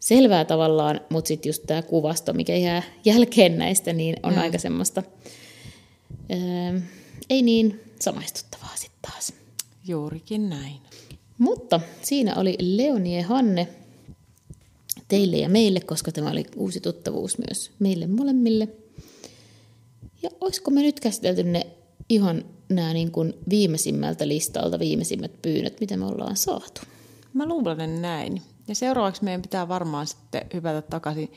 selvää 0.00 0.44
tavallaan, 0.44 1.00
mutta 1.08 1.28
sitten 1.28 1.48
just 1.48 1.62
tämä 1.66 1.82
kuvasto, 1.82 2.32
mikä 2.32 2.56
jää 2.56 2.82
jälkeen 3.04 3.58
näistä, 3.58 3.92
niin 3.92 4.16
on 4.22 4.32
hmm. 4.32 4.42
aika 4.42 4.58
semmoista, 4.58 5.02
ää, 6.30 6.80
ei 7.30 7.42
niin 7.42 7.80
samaistuttavaa 8.00 8.76
sitten 8.76 9.12
taas. 9.12 9.32
Juurikin 9.86 10.50
näin. 10.50 10.76
Mutta 11.38 11.80
siinä 12.02 12.34
oli 12.34 12.56
Leonie 12.60 13.22
Hanne 13.22 13.68
teille 15.08 15.36
ja 15.36 15.48
meille, 15.48 15.80
koska 15.80 16.12
tämä 16.12 16.30
oli 16.30 16.44
uusi 16.56 16.80
tuttavuus 16.80 17.38
myös 17.38 17.70
meille 17.78 18.06
molemmille. 18.06 18.68
Ja 20.22 20.30
olisiko 20.40 20.70
me 20.70 20.82
nyt 20.82 21.00
käsitelty 21.00 21.42
ne 21.42 21.66
ihan 22.08 22.44
nämä 22.68 22.92
niin 22.92 23.10
kuin 23.10 23.34
viimeisimmältä 23.50 24.28
listalta 24.28 24.78
viimeisimmät 24.78 25.42
pyynnöt, 25.42 25.80
mitä 25.80 25.96
me 25.96 26.06
ollaan 26.06 26.36
saatu? 26.36 26.80
Mä 27.34 27.48
luulen 27.48 28.02
näin. 28.02 28.42
Ja 28.68 28.74
seuraavaksi 28.74 29.24
meidän 29.24 29.42
pitää 29.42 29.68
varmaan 29.68 30.06
sitten 30.06 30.42
hypätä 30.54 30.82
takaisin 30.82 31.32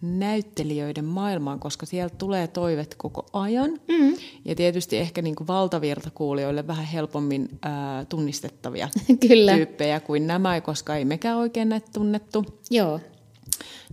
näyttelijöiden 0.00 1.04
maailmaan, 1.04 1.60
koska 1.60 1.86
sieltä 1.86 2.14
tulee 2.18 2.46
toivet 2.48 2.94
koko 2.94 3.26
ajan. 3.32 3.70
Mm. 3.88 4.16
Ja 4.44 4.54
tietysti 4.54 4.96
ehkä 4.96 5.22
niin 5.22 5.34
kuin 5.36 5.46
valtavirtakuulijoille 5.46 6.66
vähän 6.66 6.84
helpommin 6.84 7.48
ää, 7.62 8.04
tunnistettavia 8.04 8.88
Kyllä. 9.28 9.54
tyyppejä 9.54 10.00
kuin 10.00 10.26
nämä, 10.26 10.60
koska 10.60 10.96
ei 10.96 11.04
mekään 11.04 11.36
oikein 11.38 11.68
näitä 11.68 11.88
tunnettu. 11.94 12.44
Joo, 12.70 13.00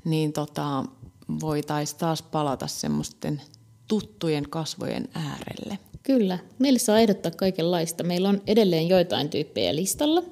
Niin 0.06 0.34
tota, 0.34 0.86
voitaisiin 1.41 2.00
taas 2.00 2.22
palata 2.22 2.68
semmoisten 2.68 3.41
tuttujen 3.88 4.50
kasvojen 4.50 5.10
äärelle. 5.13 5.80
kyllä. 6.04 6.39
Meille 6.60 6.80
saa 6.80 7.00
ehdottaa 7.00 7.32
kaikenlaista. 7.32 8.04
Meillä 8.04 8.30
on 8.30 8.41
edelleen 8.48 8.88
joitain 8.88 9.30
tyyppejä 9.30 9.76
listalla, 9.76 10.24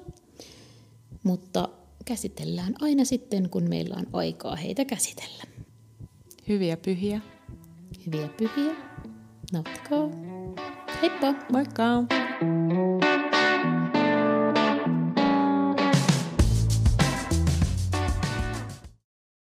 mutta 1.22 1.68
käsitellään 2.04 2.74
aina 2.80 3.04
sitten, 3.04 3.50
kun 3.50 3.68
meillä 3.68 3.94
on 3.98 4.06
aikaa 4.12 4.56
heitä 4.56 4.84
käsitellä. 4.84 5.44
Hyviä 6.48 6.76
pyhiä. 6.76 7.20
Hyviä 8.06 8.28
pyhiä. 8.28 8.74
Nauttikaa. 9.52 10.08
Heippa! 11.02 11.34
Moikka! 11.52 11.84